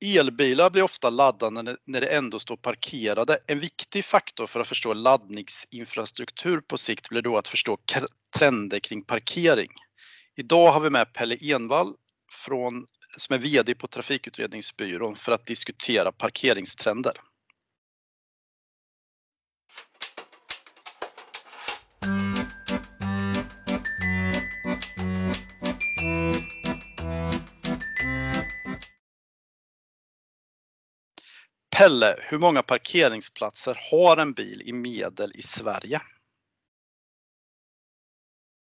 Elbilar 0.00 0.70
blir 0.70 0.82
ofta 0.82 1.10
laddande 1.10 1.76
när 1.86 2.00
det 2.00 2.06
ändå 2.06 2.38
står 2.38 2.56
parkerade. 2.56 3.38
En 3.46 3.60
viktig 3.60 4.04
faktor 4.04 4.46
för 4.46 4.60
att 4.60 4.68
förstå 4.68 4.94
laddningsinfrastruktur 4.94 6.60
på 6.60 6.78
sikt 6.78 7.08
blir 7.08 7.22
då 7.22 7.36
att 7.36 7.48
förstå 7.48 7.78
trender 8.38 8.80
kring 8.80 9.04
parkering. 9.04 9.68
Idag 10.36 10.72
har 10.72 10.80
vi 10.80 10.90
med 10.90 11.12
Pelle 11.12 11.36
Envall 11.40 11.94
från, 12.46 12.86
som 13.16 13.34
är 13.34 13.38
VD 13.38 13.74
på 13.74 13.86
Trafikutredningsbyrån 13.86 15.16
för 15.16 15.32
att 15.32 15.44
diskutera 15.44 16.12
parkeringstrender. 16.12 17.12
Pelle, 31.80 32.16
hur 32.18 32.38
många 32.38 32.62
parkeringsplatser 32.62 33.78
har 33.90 34.16
en 34.16 34.32
bil 34.32 34.62
i 34.64 34.72
medel 34.72 35.32
i 35.34 35.42
Sverige? 35.42 36.00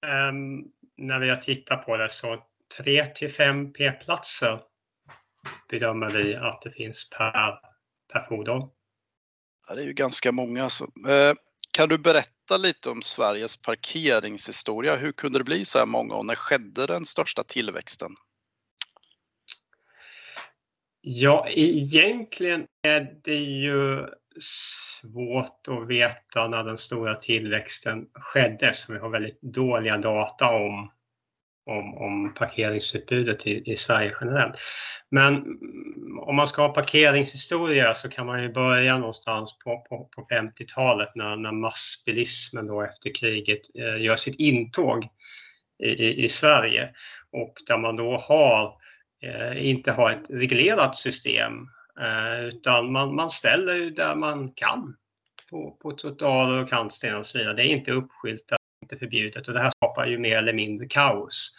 Um, 0.06 0.66
när 0.98 1.20
vi 1.20 1.30
har 1.30 1.36
tittat 1.36 1.86
på 1.86 1.98
det 1.98 2.10
så 2.10 2.44
3 2.78 3.06
till 3.06 3.34
5 3.34 3.74
p-platser 3.74 4.62
bedömer 5.70 6.10
vi 6.10 6.36
att 6.36 6.62
det 6.62 6.72
finns 6.72 7.10
per, 7.10 7.60
per 8.14 8.26
fordon. 8.30 8.70
Ja, 9.68 9.76
det 9.76 9.82
är 9.82 9.86
ju 9.86 9.94
ganska 9.94 10.32
många. 10.32 10.64
Alltså. 10.64 10.84
Eh, 10.84 11.34
kan 11.72 11.90
du 11.90 11.98
berätta 11.98 12.58
lite 12.58 12.90
om 12.90 13.02
Sveriges 13.02 13.58
parkeringshistoria? 13.58 14.96
Hur 14.96 15.12
kunde 15.12 15.40
det 15.40 15.44
bli 15.44 15.66
så 15.66 15.80
här 15.80 15.86
många 15.86 16.14
och 16.14 16.26
när 16.26 16.36
skedde 16.36 16.88
den 16.88 17.06
största 17.06 17.44
tillväxten? 17.44 18.16
Ja, 21.02 21.48
egentligen 21.50 22.68
är 22.84 23.14
det 23.24 23.36
ju 23.36 24.08
svårt 24.42 25.68
att 25.68 25.88
veta 25.88 26.48
när 26.48 26.64
den 26.64 26.78
stora 26.78 27.16
tillväxten 27.16 28.08
skedde 28.14 28.68
eftersom 28.68 28.96
vi 28.96 29.02
har 29.02 29.10
väldigt 29.10 29.42
dåliga 29.42 29.98
data 29.98 30.50
om, 30.50 30.92
om, 31.66 31.98
om 31.98 32.34
parkeringsutbudet 32.34 33.48
i, 33.48 33.72
i 33.72 33.76
Sverige 33.76 34.16
generellt. 34.22 34.58
Men 35.12 35.46
om 36.22 36.36
man 36.36 36.48
ska 36.48 36.62
ha 36.62 36.74
parkeringshistoria 36.74 37.94
så 37.94 38.10
kan 38.10 38.26
man 38.26 38.44
ju 38.44 38.54
börja 38.54 38.98
någonstans 38.98 39.58
på, 39.60 39.84
på, 39.90 40.10
på 40.16 40.28
50-talet 40.32 41.10
när, 41.16 41.36
när 41.36 41.52
massbilismen 41.52 42.68
då 42.68 42.82
efter 42.82 43.16
kriget 43.20 43.62
eh, 43.80 44.02
gör 44.02 44.16
sitt 44.16 44.40
intåg 44.40 45.08
i, 45.84 45.88
i, 45.88 46.24
i 46.24 46.30
Sverige 46.30 46.90
och 47.32 47.54
där 47.68 47.78
man 47.78 47.96
då 47.96 48.18
har 48.18 48.74
Eh, 48.74 48.99
Eh, 49.22 49.68
inte 49.70 49.92
ha 49.92 50.12
ett 50.12 50.30
reglerat 50.30 50.96
system 50.96 51.70
eh, 52.00 52.46
utan 52.46 52.92
man, 52.92 53.16
man 53.16 53.30
ställer 53.30 53.90
där 53.90 54.16
man 54.16 54.52
kan 54.52 54.96
på, 55.50 55.78
på 55.82 55.92
trottoarer 55.92 56.64
och 56.64 56.70
kantstenar 56.70 57.20
och 57.20 57.26
så 57.26 57.38
vidare. 57.38 57.54
Det 57.54 57.64
är 57.64 57.72
inte 57.72 57.92
uppskyltat, 57.92 58.60
inte 58.84 58.98
förbjudet 58.98 59.48
och 59.48 59.54
det 59.54 59.60
här 59.60 59.72
skapar 59.76 60.06
ju 60.06 60.18
mer 60.18 60.38
eller 60.38 60.54
mindre 60.54 60.88
kaos 60.88 61.52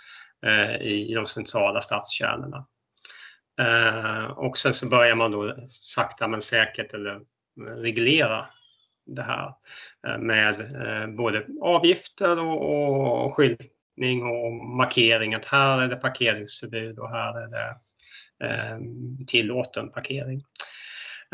eh, 0.47 0.83
i 0.83 1.15
de 1.15 1.27
centrala 1.27 1.81
stadskärnorna. 1.81 2.67
Och 4.37 4.59
sen 4.59 4.75
så 4.75 4.87
börjar 4.87 5.15
man 5.15 5.33
då 5.33 5.55
sakta 5.69 6.29
men 6.29 6.43
säkert 6.43 6.95
eller 6.95 7.21
reglera 7.83 8.47
det 9.07 9.23
här 9.23 9.55
med 10.19 10.57
både 11.17 11.47
avgifter 11.61 12.39
och, 12.39 13.25
och 13.25 13.37
skylt, 13.37 13.61
skyltning 14.01 14.23
och 14.23 14.53
markering 14.53 15.35
att 15.35 15.45
här 15.45 15.83
är 15.83 15.89
det 15.89 15.97
parkeringsförbud 15.97 16.99
och 16.99 17.11
här 17.11 17.41
är 17.41 17.49
det 17.49 17.77
eh, 18.45 18.79
tillåten 19.27 19.91
parkering. 19.91 20.43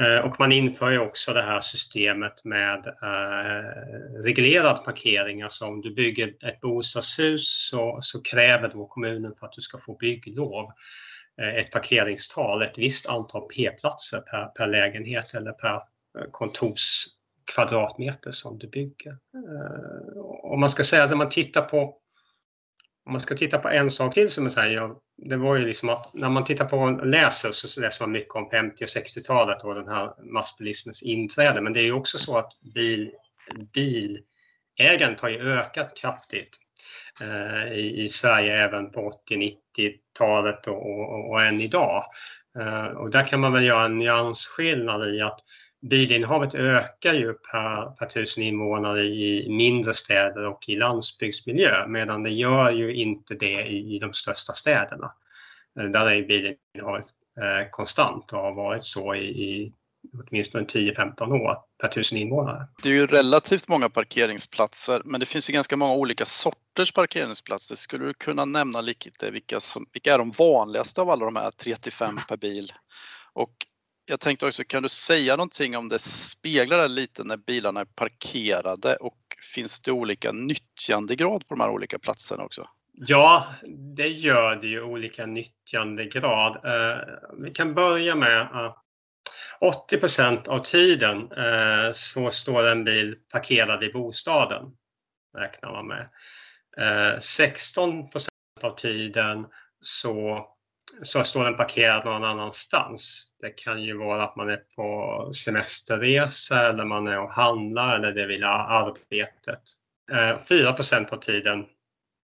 Eh, 0.00 0.18
och 0.18 0.40
man 0.40 0.52
inför 0.52 0.90
ju 0.90 0.98
också 0.98 1.32
det 1.32 1.42
här 1.42 1.60
systemet 1.60 2.44
med 2.44 2.86
eh, 2.86 4.22
reglerad 4.24 4.84
parkering. 4.84 5.42
Alltså 5.42 5.66
om 5.66 5.80
du 5.80 5.94
bygger 5.94 6.28
ett 6.28 6.60
bostadshus 6.60 7.68
så, 7.70 7.98
så 8.00 8.22
kräver 8.22 8.68
då 8.68 8.86
kommunen 8.86 9.34
för 9.38 9.46
att 9.46 9.52
du 9.52 9.60
ska 9.60 9.78
få 9.78 9.96
bygglov 9.96 10.70
eh, 11.40 11.56
ett 11.56 11.70
parkeringstal, 11.70 12.62
ett 12.62 12.78
visst 12.78 13.06
antal 13.06 13.48
p-platser 13.48 14.20
per, 14.20 14.46
per 14.46 14.66
lägenhet 14.66 15.34
eller 15.34 15.52
per 15.52 15.80
kontors 16.30 17.06
kontorskvadratmeter 17.46 18.30
som 18.30 18.58
du 18.58 18.68
bygger. 18.68 19.10
Eh, 19.10 20.18
om 20.52 20.60
man 20.60 20.70
ska 20.70 20.84
säga 20.84 21.02
att 21.02 21.10
när 21.10 21.16
man 21.16 21.28
tittar 21.28 21.62
på 21.62 21.96
om 23.06 23.12
man 23.12 23.20
ska 23.20 23.34
titta 23.34 23.58
på 23.58 23.68
en 23.68 23.90
sak 23.90 24.14
till 24.14 24.30
som 24.30 24.44
jag 24.44 24.52
säger, 24.52 24.90
det 25.16 25.36
var 25.36 25.56
ju 25.56 25.66
liksom 25.66 25.88
att 25.88 26.14
när 26.14 26.30
man 26.30 26.44
tittar 26.44 26.64
på 26.64 26.78
och 26.78 27.06
läser 27.06 27.52
så 27.52 27.80
läser 27.80 28.04
man 28.04 28.12
mycket 28.12 28.34
om 28.34 28.50
50 28.50 28.84
och 28.84 28.88
60-talet 28.88 29.64
och 29.64 29.74
den 29.74 29.88
här 29.88 30.32
massbilismens 30.32 31.02
inträde. 31.02 31.60
Men 31.60 31.72
det 31.72 31.80
är 31.80 31.84
ju 31.84 31.92
också 31.92 32.18
så 32.18 32.38
att 32.38 32.52
bil, 32.74 33.10
bilägandet 33.72 35.20
har 35.20 35.28
ju 35.28 35.52
ökat 35.52 35.96
kraftigt 35.96 36.56
eh, 37.20 37.72
i, 37.72 38.04
i, 38.04 38.08
Sverige 38.08 38.64
även 38.64 38.90
på 38.90 39.12
80-90-talet 39.30 40.66
och, 40.66 40.90
och, 40.90 41.30
och, 41.30 41.42
än 41.42 41.60
idag. 41.60 42.04
Eh, 42.58 42.84
och 42.84 43.10
där 43.10 43.26
kan 43.26 43.40
man 43.40 43.52
väl 43.52 43.64
göra 43.64 43.84
en 43.84 43.98
nyansskillnad 43.98 45.14
i 45.14 45.20
att 45.20 45.40
bilinnehavet 45.82 46.54
ökar 46.54 47.14
ju 47.14 47.32
per, 47.32 47.90
per 47.90 48.06
tusen 48.06 48.44
invånare 48.44 49.02
i 49.02 49.46
mindre 49.48 49.94
städer 49.94 50.46
och 50.46 50.68
i 50.68 50.76
landsbygdsmiljö 50.76 51.86
medan 51.86 52.22
det 52.22 52.30
gör 52.30 52.70
ju 52.70 52.94
inte 52.94 53.34
det 53.34 53.66
i, 53.66 53.96
i 53.96 53.98
de 53.98 54.12
största 54.12 54.52
städerna. 54.52 55.12
Där 55.74 56.10
är 56.10 56.22
bilinnehavet 56.22 57.04
eh, 57.40 57.70
konstant 57.70 58.32
och 58.32 58.38
har 58.38 58.54
varit 58.54 58.84
så 58.84 59.14
i, 59.14 59.24
i 59.24 59.72
åtminstone 60.12 60.64
10-15 60.64 61.32
år 61.32 61.56
per 61.80 61.88
tusen 61.88 62.18
invånare. 62.18 62.68
Det 62.82 62.88
är 62.88 62.92
ju 62.92 63.06
relativt 63.06 63.68
många 63.68 63.88
parkeringsplatser 63.88 65.02
men 65.04 65.20
det 65.20 65.26
finns 65.26 65.50
ju 65.50 65.52
ganska 65.52 65.76
många 65.76 65.94
olika 65.94 66.24
sorters 66.24 66.92
parkeringsplatser. 66.92 67.74
Skulle 67.74 68.04
du 68.04 68.14
kunna 68.14 68.44
nämna 68.44 68.80
lite 68.80 69.30
vilka, 69.30 69.60
som, 69.60 69.86
vilka 69.92 70.14
är 70.14 70.18
de 70.18 70.30
vanligaste 70.30 71.00
av 71.00 71.10
alla 71.10 71.24
de 71.24 71.36
här 71.36 71.50
3-5 71.50 72.26
per 72.28 72.36
bil? 72.36 72.72
Och 73.32 73.66
jag 74.06 74.20
tänkte 74.20 74.46
också, 74.46 74.64
kan 74.64 74.82
du 74.82 74.88
säga 74.88 75.36
någonting 75.36 75.76
om 75.76 75.88
det 75.88 75.98
speglar 75.98 76.78
det 76.78 76.88
lite 76.88 77.24
när 77.24 77.36
bilarna 77.36 77.80
är 77.80 77.84
parkerade 77.84 78.96
och 78.96 79.18
finns 79.54 79.80
det 79.80 79.92
olika 79.92 80.32
nyttjandegrad 80.32 81.48
på 81.48 81.54
de 81.54 81.60
här 81.60 81.70
olika 81.70 81.98
platserna 81.98 82.44
också? 82.44 82.68
Ja, 82.92 83.46
det 83.96 84.08
gör 84.08 84.56
det 84.56 84.66
ju 84.66 84.82
olika 84.82 85.26
nyttjandegrad. 85.26 86.56
Eh, 86.64 86.98
vi 87.38 87.50
kan 87.50 87.74
börja 87.74 88.14
med 88.14 88.40
att 88.52 88.82
80% 89.60 90.48
av 90.48 90.58
tiden 90.58 91.32
eh, 91.32 91.92
så 91.92 92.30
står 92.30 92.68
en 92.68 92.84
bil 92.84 93.16
parkerad 93.32 93.84
i 93.84 93.92
bostaden, 93.92 94.62
räknar 95.38 95.72
man 95.72 95.86
med. 95.86 96.08
Eh, 96.76 97.18
16% 97.18 98.28
av 98.62 98.74
tiden 98.74 99.46
så 99.80 100.46
så 101.02 101.24
står 101.24 101.44
den 101.44 101.56
parkerad 101.56 102.04
någon 102.04 102.24
annanstans. 102.24 103.32
Det 103.40 103.50
kan 103.50 103.82
ju 103.82 103.96
vara 103.96 104.22
att 104.22 104.36
man 104.36 104.50
är 104.50 104.60
på 104.76 105.32
semesterresa 105.32 106.68
eller 106.68 106.84
man 106.84 107.06
är 107.06 107.20
och 107.20 107.32
handlar 107.32 107.96
eller 107.96 108.12
det 108.12 108.26
vill 108.26 108.44
arbetet. 108.44 109.62
Eh, 110.12 110.38
4 110.48 110.74
av 111.10 111.20
tiden 111.20 111.64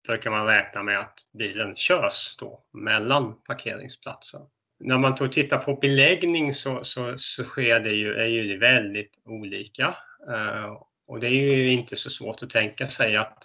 brukar 0.08 0.32
man 0.32 0.46
räkna 0.46 0.84
med 0.84 1.00
att 1.00 1.16
bilen 1.38 1.76
körs 1.76 2.36
då 2.40 2.64
mellan 2.74 3.42
parkeringsplatser. 3.42 4.40
När 4.80 4.98
man 4.98 5.30
tittar 5.30 5.58
på 5.58 5.76
beläggning 5.76 6.54
så, 6.54 6.84
så, 6.84 7.14
så 7.18 7.44
sker 7.44 7.80
det 7.80 7.92
ju, 7.92 8.14
är 8.14 8.26
ju 8.26 8.58
väldigt 8.58 9.12
olika. 9.26 9.96
Eh, 10.30 10.78
och 11.08 11.20
det 11.20 11.28
är 11.28 11.32
ju 11.32 11.72
inte 11.72 11.96
så 11.96 12.10
svårt 12.10 12.44
att 12.44 12.50
tänka 12.50 12.88
sig 12.88 13.18
att 13.18 13.44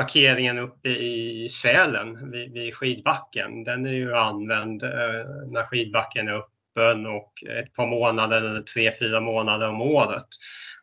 parkeringen 0.00 0.58
uppe 0.58 0.88
i 0.88 1.48
Sälen 1.48 2.30
vid, 2.30 2.52
vid 2.52 2.74
skidbacken, 2.74 3.64
den 3.64 3.86
är 3.86 3.92
ju 3.92 4.14
använd 4.14 4.82
eh, 4.82 4.90
när 5.46 5.66
skidbacken 5.66 6.28
är 6.28 6.32
öppen 6.32 7.06
och 7.06 7.32
ett 7.58 7.72
par 7.72 7.86
månader 7.86 8.36
eller 8.36 8.62
tre, 8.62 8.94
fyra 8.98 9.20
månader 9.20 9.68
om 9.68 9.82
året. 9.82 10.26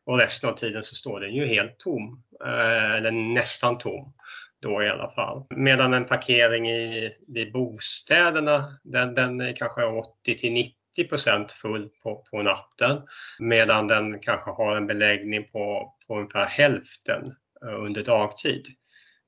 Och 0.06 0.20
resten 0.20 0.50
av 0.50 0.54
tiden 0.54 0.84
så 0.84 0.96
står 0.96 1.20
den 1.20 1.36
ju 1.36 1.46
helt 1.46 1.78
tom, 1.78 2.24
eh, 2.46 2.92
eller 2.92 3.12
nästan 3.12 3.78
tom 3.78 4.14
då 4.62 4.84
i 4.84 4.90
alla 4.90 5.12
fall. 5.12 5.46
Medan 5.50 5.94
en 5.94 6.06
parkering 6.06 6.70
i, 6.70 7.12
vid 7.28 7.52
bostäderna, 7.52 8.80
den, 8.84 9.14
den 9.14 9.42
är 9.42 9.56
kanske 9.56 9.84
80 9.84 10.38
till 10.38 10.72
90% 10.98 11.48
full 11.62 11.90
på, 12.04 12.24
på 12.32 12.42
natten 12.42 13.02
medan 13.40 13.88
den 13.88 14.20
kanske 14.20 14.52
har 14.52 14.76
en 14.78 14.88
beläggning 14.88 15.44
på, 15.44 15.94
på 16.08 16.16
ungefär 16.18 16.46
hälften 16.46 17.36
eh, 17.66 17.84
under 17.84 18.04
dagtid. 18.04 18.66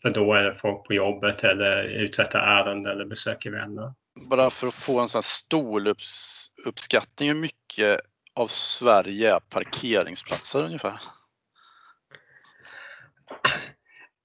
För 0.02 0.10
då 0.10 0.34
är 0.34 0.44
det 0.44 0.56
folk 0.56 0.88
på 0.88 0.94
jobbet 0.94 1.44
eller 1.44 1.84
uträttar 1.84 2.40
ärenden 2.40 2.92
eller 2.92 3.06
besöker 3.06 3.52
vänner. 3.52 3.94
Bara 4.30 4.50
för 4.50 4.68
att 4.68 4.74
få 4.74 5.00
en 5.00 5.08
sån 5.08 5.18
här 5.18 5.22
stoluppskattning, 5.22 7.30
hur 7.30 7.36
mycket 7.36 8.02
av 8.34 8.48
Sverige 8.48 9.36
är 9.36 9.40
parkeringsplatser 9.40 10.64
ungefär? 10.64 11.02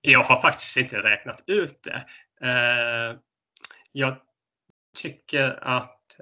Jag 0.01 0.23
har 0.23 0.41
faktiskt 0.41 0.77
inte 0.77 0.97
räknat 0.97 1.43
ut 1.47 1.83
det. 1.83 2.05
Eh, 2.49 3.17
jag 3.93 4.17
tycker 4.97 5.59
att 5.63 6.17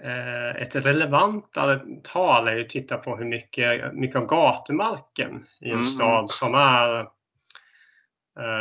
eh, 0.00 0.62
ett 0.62 0.76
relevantare 0.76 1.80
tal 2.02 2.48
är 2.48 2.60
att 2.60 2.68
titta 2.68 2.96
på 2.96 3.16
hur 3.16 3.24
mycket, 3.24 3.94
mycket 3.94 4.16
av 4.16 4.26
gatumarken 4.26 5.46
i 5.60 5.68
en 5.68 5.72
mm. 5.72 5.84
stad 5.84 6.30
som 6.30 6.54
är 6.54 7.08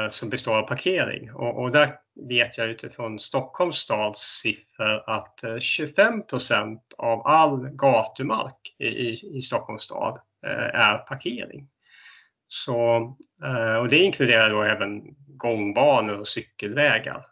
som 0.09 0.29
består 0.29 0.55
av 0.57 0.67
parkering. 0.67 1.33
Och, 1.33 1.61
och, 1.61 1.71
där 1.71 1.95
vet 2.29 2.57
jag 2.57 2.69
utifrån 2.69 3.19
Stockholms 3.19 3.77
stads 3.77 4.19
siffror 4.19 5.09
att 5.09 5.43
25 5.59 6.25
procent 6.25 6.93
av 6.97 7.27
all 7.27 7.69
gatumark 7.69 8.75
i, 8.79 8.85
i, 8.85 9.37
i 9.37 9.41
Stockholms 9.41 9.83
stad 9.83 10.19
är 10.73 10.97
parkering. 10.97 11.67
Så, 12.47 12.77
och 13.79 13.89
det 13.89 13.97
inkluderar 13.97 14.49
då 14.49 14.63
även 14.63 15.01
gångbanor 15.27 16.19
och 16.19 16.27
cykelvägar 16.27 17.25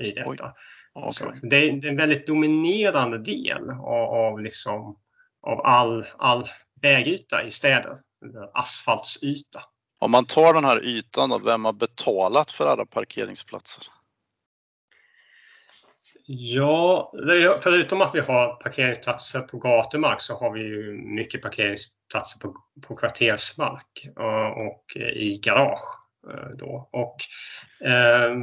i 0.00 0.12
detta. 0.12 0.54
Okay. 0.94 1.40
Det, 1.42 1.56
är, 1.56 1.72
det, 1.72 1.86
är, 1.88 1.90
en 1.90 1.96
väldigt 1.96 2.26
dominerande 2.26 3.18
del 3.18 3.70
av, 3.70 4.14
av, 4.14 4.40
liksom, 4.40 4.98
av 5.42 5.60
all, 5.60 6.06
all 6.18 6.48
vägyta 6.82 7.42
i 7.42 7.50
städer, 7.50 7.96
asfaltsyta. 8.54 9.60
Om 9.98 10.10
man 10.10 10.26
tar 10.26 10.54
den 10.54 10.64
här 10.64 10.84
ytan, 10.84 11.30
då, 11.30 11.38
vem 11.38 11.64
har 11.64 11.72
betalat 11.72 12.50
för 12.50 12.66
alla 12.66 12.86
parkeringsplatser? 12.86 13.84
Ja, 16.26 17.12
förutom 17.62 18.00
att 18.00 18.14
vi 18.14 18.20
har 18.20 18.54
parkeringsplatser 18.54 19.40
på 19.40 19.58
gatumark 19.58 20.20
så 20.20 20.34
har 20.34 20.52
vi 20.52 20.60
ju 20.60 20.92
mycket 20.92 21.42
parkeringsplatser 21.42 22.40
på, 22.40 22.56
på 22.86 22.96
kvartersmark 22.96 24.08
eh, 24.18 24.48
och, 24.48 24.96
i 24.96 25.38
garage. 25.38 25.98
Eh, 26.30 26.50
då. 26.58 26.88
Och, 26.92 27.16
eh, 27.88 28.36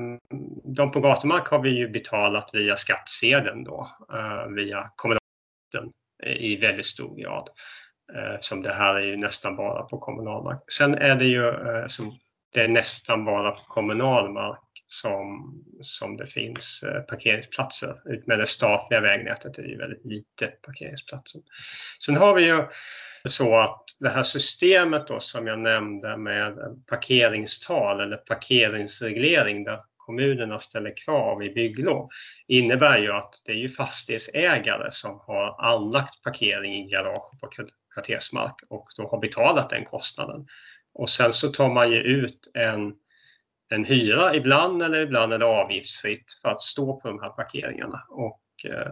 de 0.63 0.91
på 0.91 0.99
gatumark 0.99 1.47
har 1.47 1.61
vi 1.61 1.69
ju 1.69 1.89
betalat 1.89 2.49
via 2.53 2.75
skattsedeln 2.75 3.63
då, 3.63 3.89
eh, 4.13 4.47
via 4.47 4.89
kommunalskatten 4.95 5.91
i 6.39 6.55
väldigt 6.55 6.85
stor 6.85 7.17
grad. 7.17 7.49
Eh, 8.13 8.33
eftersom 8.33 8.61
det 8.61 8.73
här 8.73 8.95
är 8.95 9.05
ju 9.05 9.17
nästan 9.17 9.55
bara 9.55 9.83
på 9.83 9.97
kommunal 9.97 10.43
mark. 10.43 10.71
Sen 10.71 10.95
är 10.95 11.15
det 11.15 11.25
ju 11.25 11.47
eh, 11.47 11.87
som, 11.87 12.19
det 12.53 12.61
är 12.61 12.67
nästan 12.67 13.25
bara 13.25 13.51
på 13.51 13.61
kommunal 13.61 14.31
mark 14.31 14.59
som, 14.87 15.53
som 15.81 16.17
det 16.17 16.25
finns 16.25 16.83
eh, 16.83 17.01
parkeringsplatser. 17.01 17.95
Utmed 18.05 18.39
det 18.39 18.47
statliga 18.47 19.01
vägnätet 19.01 19.57
är 19.57 19.63
det 19.63 19.69
ju 19.69 19.77
väldigt 19.77 20.05
lite 20.05 20.47
parkeringsplatser. 20.47 21.41
Sen 22.05 22.17
har 22.17 22.35
vi 22.35 22.45
ju 22.45 22.63
så 23.29 23.55
att 23.55 23.83
det 23.99 24.09
här 24.09 24.23
systemet 24.23 25.07
då 25.07 25.19
som 25.19 25.47
jag 25.47 25.59
nämnde 25.59 26.17
med 26.17 26.57
parkeringstal 26.89 27.99
eller 28.01 28.17
parkeringsreglering 28.17 29.63
där 29.63 29.79
kommunerna 29.97 30.59
ställer 30.59 30.97
krav 31.05 31.43
i 31.43 31.49
bygglov 31.49 32.09
innebär 32.47 32.97
ju 32.97 33.11
att 33.11 33.41
det 33.45 33.51
är 33.51 33.55
ju 33.55 33.69
fastighetsägare 33.69 34.91
som 34.91 35.19
har 35.19 35.65
anlagt 35.65 36.21
parkering 36.23 36.75
i 36.75 36.89
garage 36.89 37.39
på 37.41 37.47
kvartersmark 37.95 38.55
och 38.69 38.87
då 38.97 39.07
har 39.07 39.19
betalat 39.19 39.69
den 39.69 39.85
kostnaden. 39.85 40.47
Och 40.93 41.09
sen 41.09 41.33
så 41.33 41.51
tar 41.51 41.69
man 41.69 41.91
ju 41.91 41.97
ut 41.97 42.51
en, 42.53 42.93
en 43.69 43.85
hyra 43.85 44.35
ibland 44.35 44.83
eller 44.83 45.01
ibland 45.01 45.33
är 45.33 45.39
det 45.39 45.45
avgiftsfritt 45.45 46.31
för 46.41 46.49
att 46.49 46.61
stå 46.61 46.99
på 46.99 47.07
de 47.07 47.19
här 47.19 47.29
parkeringarna. 47.29 48.01
Och, 48.09 48.41
eh, 48.65 48.91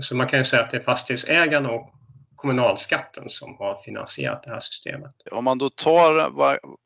så 0.00 0.16
man 0.16 0.28
kan 0.28 0.38
ju 0.38 0.44
säga 0.44 0.62
att 0.62 0.70
det 0.70 0.76
är 0.76 0.82
fastighetsägarna 0.82 1.70
och 1.70 1.94
kommunalskatten 2.34 3.28
som 3.28 3.56
har 3.58 3.82
finansierat 3.82 4.42
det 4.42 4.50
här 4.50 4.60
systemet. 4.60 5.14
Om 5.30 5.44
man 5.44 5.58
då 5.58 5.70
tar 5.70 6.30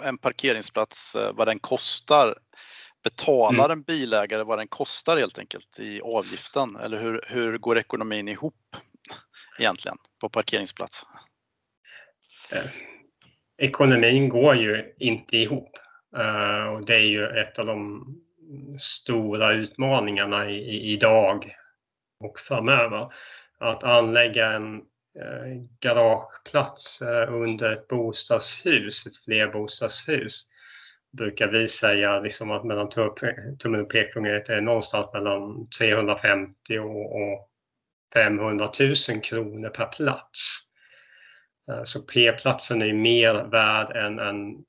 en 0.05 0.19
parkeringsplats, 0.19 1.17
eh, 1.17 1.32
vad 1.35 1.49
den 1.49 1.59
kostar, 1.59 2.35
betalar 3.05 3.65
mm. 3.65 3.79
en 3.79 3.82
bilägare 3.82 4.44
vad 4.44 4.59
den 4.59 4.69
kostar 4.69 5.17
helt 5.17 5.38
enkelt 5.38 5.79
i 5.79 6.00
avgiften 6.00 6.77
eller 6.77 6.99
hur, 6.99 7.25
hur 7.29 7.59
går 7.59 7.79
ekonomin 7.79 8.29
ihop 8.29 8.77
egentligen 9.59 9.99
på 10.21 10.29
parkeringsplats? 10.29 11.03
Eh, 12.53 12.71
ekonomin 13.59 14.29
går 14.29 14.56
ju 14.56 14.95
inte 14.99 15.37
ihop 15.37 15.71
eh, 16.17 16.65
och 16.65 16.87
det 16.87 16.95
är 16.95 17.06
ju 17.06 17.27
ett 17.27 17.59
av 17.59 17.67
de 17.67 18.06
stora 18.79 19.53
utmaningarna 19.53 20.51
i, 20.51 20.56
i, 20.56 20.93
idag 20.93 21.55
och 22.21 22.41
framöver. 22.41 23.12
Att 23.59 23.85
anlägga 23.85 24.53
en 24.53 24.83
Eh, 25.21 25.62
garageplats 25.81 27.03
eh, 27.03 27.33
under 27.33 27.73
ett 27.73 27.89
bostadshus, 27.89 29.06
ett 29.06 29.17
flerbostadshus, 29.25 30.47
brukar 31.12 31.49
vi 31.49 31.69
säga 31.69 32.21
liksom 32.21 32.51
att 32.51 32.65
mellan 32.65 32.89
tummen 33.59 33.81
och 33.81 33.91
pekfingret 33.91 34.49
är 34.49 34.61
någonstans 34.61 35.06
mellan 35.12 35.69
350 35.79 36.79
och 36.79 37.49
500 38.14 38.70
000 38.81 39.20
kronor 39.22 39.69
per 39.69 39.87
plats. 39.87 40.61
Eh, 41.70 41.84
så 41.84 42.00
P-platsen 42.02 42.82
är 42.82 42.93
mer 42.93 43.44
värd 43.44 43.96
än, 43.96 44.19
än 44.19 44.64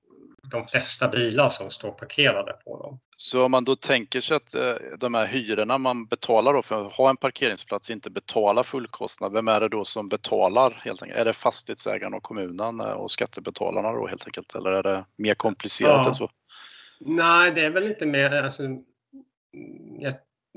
de 0.51 0.67
flesta 0.67 1.07
bilar 1.07 1.49
som 1.49 1.71
står 1.71 1.91
parkerade 1.91 2.53
på 2.53 2.83
dem. 2.83 2.99
Så 3.17 3.45
om 3.45 3.51
man 3.51 3.65
då 3.65 3.75
tänker 3.75 4.21
sig 4.21 4.37
att 4.37 4.55
eh, 4.55 4.73
de 4.99 5.13
här 5.13 5.25
hyrorna 5.25 5.77
man 5.77 6.05
betalar 6.05 6.61
för 6.61 6.85
att 6.85 6.93
ha 6.93 7.09
en 7.09 7.17
parkeringsplats 7.17 7.89
inte 7.89 8.09
betalar 8.09 8.63
fullkostnad, 8.63 9.33
vem 9.33 9.47
är 9.47 9.59
det 9.59 9.69
då 9.69 9.85
som 9.85 10.09
betalar 10.09 10.81
helt 10.83 11.03
enkelt? 11.03 11.19
Är 11.19 11.25
det 11.25 11.33
fastighetsägarna 11.33 12.17
och 12.17 12.23
kommunen 12.23 12.79
eh, 12.79 12.91
och 12.91 13.11
skattebetalarna 13.11 13.91
då 13.91 14.07
helt 14.07 14.25
enkelt 14.25 14.55
eller 14.55 14.71
är 14.71 14.83
det 14.83 15.05
mer 15.17 15.35
komplicerat 15.35 16.01
ja. 16.03 16.09
än 16.09 16.15
så? 16.15 16.29
Nej, 16.99 17.51
det 17.51 17.65
är 17.65 17.69
väl 17.69 17.87
inte 17.87 18.05
mer, 18.05 18.31
alltså, 18.31 18.63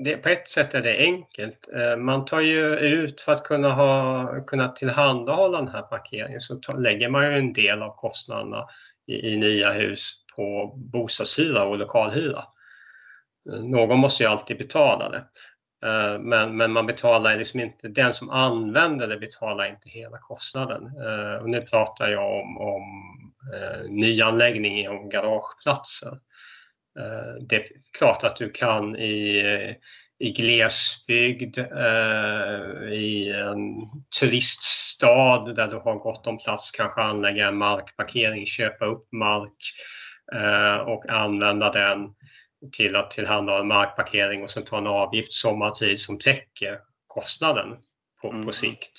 det, 0.03 0.17
på 0.17 0.29
ett 0.29 0.49
sätt 0.49 0.73
är 0.73 0.81
det 0.81 0.97
enkelt. 0.97 1.69
Eh, 1.75 1.97
man 1.97 2.25
tar 2.25 2.41
ju 2.41 2.75
ut 2.75 3.21
för 3.21 3.31
att 3.31 3.43
kunna, 3.43 3.69
ha, 3.73 4.43
kunna 4.47 4.67
tillhandahålla 4.67 5.57
den 5.57 5.67
här 5.67 5.81
parkeringen 5.81 6.41
så 6.41 6.55
tar, 6.55 6.77
lägger 6.77 7.09
man 7.09 7.25
ju 7.25 7.37
en 7.37 7.53
del 7.53 7.81
av 7.81 7.95
kostnaderna 7.95 8.67
i, 9.07 9.13
i 9.13 9.37
nya 9.37 9.71
hus 9.71 10.13
på 10.35 10.73
bostadshyra 10.75 11.63
och 11.63 11.77
lokalhyra. 11.77 12.43
Eh, 13.51 13.63
någon 13.63 13.99
måste 13.99 14.23
ju 14.23 14.29
alltid 14.29 14.57
betala 14.57 15.09
det. 15.09 15.23
Eh, 15.87 16.19
men, 16.19 16.57
men 16.57 16.71
man 16.71 16.85
betalar 16.85 17.37
liksom 17.37 17.59
inte, 17.59 17.87
den 17.87 18.13
som 18.13 18.29
använder 18.29 19.07
det 19.07 19.17
betalar 19.17 19.65
inte 19.65 19.89
hela 19.89 20.17
kostnaden. 20.17 20.83
Och 21.41 21.49
nu 21.49 21.61
pratar 21.61 22.07
jag 22.09 22.41
om, 22.41 22.57
om 22.57 22.83
nyanläggning 23.89 24.89
om 24.89 25.09
garageplatser. 25.09 26.17
Det 27.41 27.55
är 27.55 27.65
klart 27.97 28.23
att 28.23 28.35
du 28.35 28.49
kan 28.49 28.95
i, 28.95 29.75
i 30.19 30.31
glesbygd, 30.31 31.57
i 32.91 33.29
en 33.29 33.59
turiststad 34.19 35.53
där 35.53 35.67
du 35.67 35.77
har 35.77 35.95
gott 35.95 36.27
om 36.27 36.37
plats, 36.37 36.71
kanske 36.71 37.01
anlägga 37.01 37.47
en 37.47 37.57
markparkering, 37.57 38.45
köpa 38.45 38.85
upp 38.85 39.11
mark 39.11 39.73
Eh, 40.31 40.77
och 40.77 41.09
använda 41.09 41.71
den 41.71 42.09
till 42.71 42.95
att 42.95 43.11
tillhandahålla 43.11 43.63
markparkering 43.63 44.43
och 44.43 44.51
sen 44.51 44.65
ta 44.65 44.77
en 44.77 44.87
avgift 44.87 45.33
sommartid 45.33 45.99
som 45.99 46.19
täcker 46.19 46.79
kostnaden 47.07 47.77
på, 48.21 48.29
mm. 48.29 48.45
på 48.45 48.51
sikt. 48.51 48.91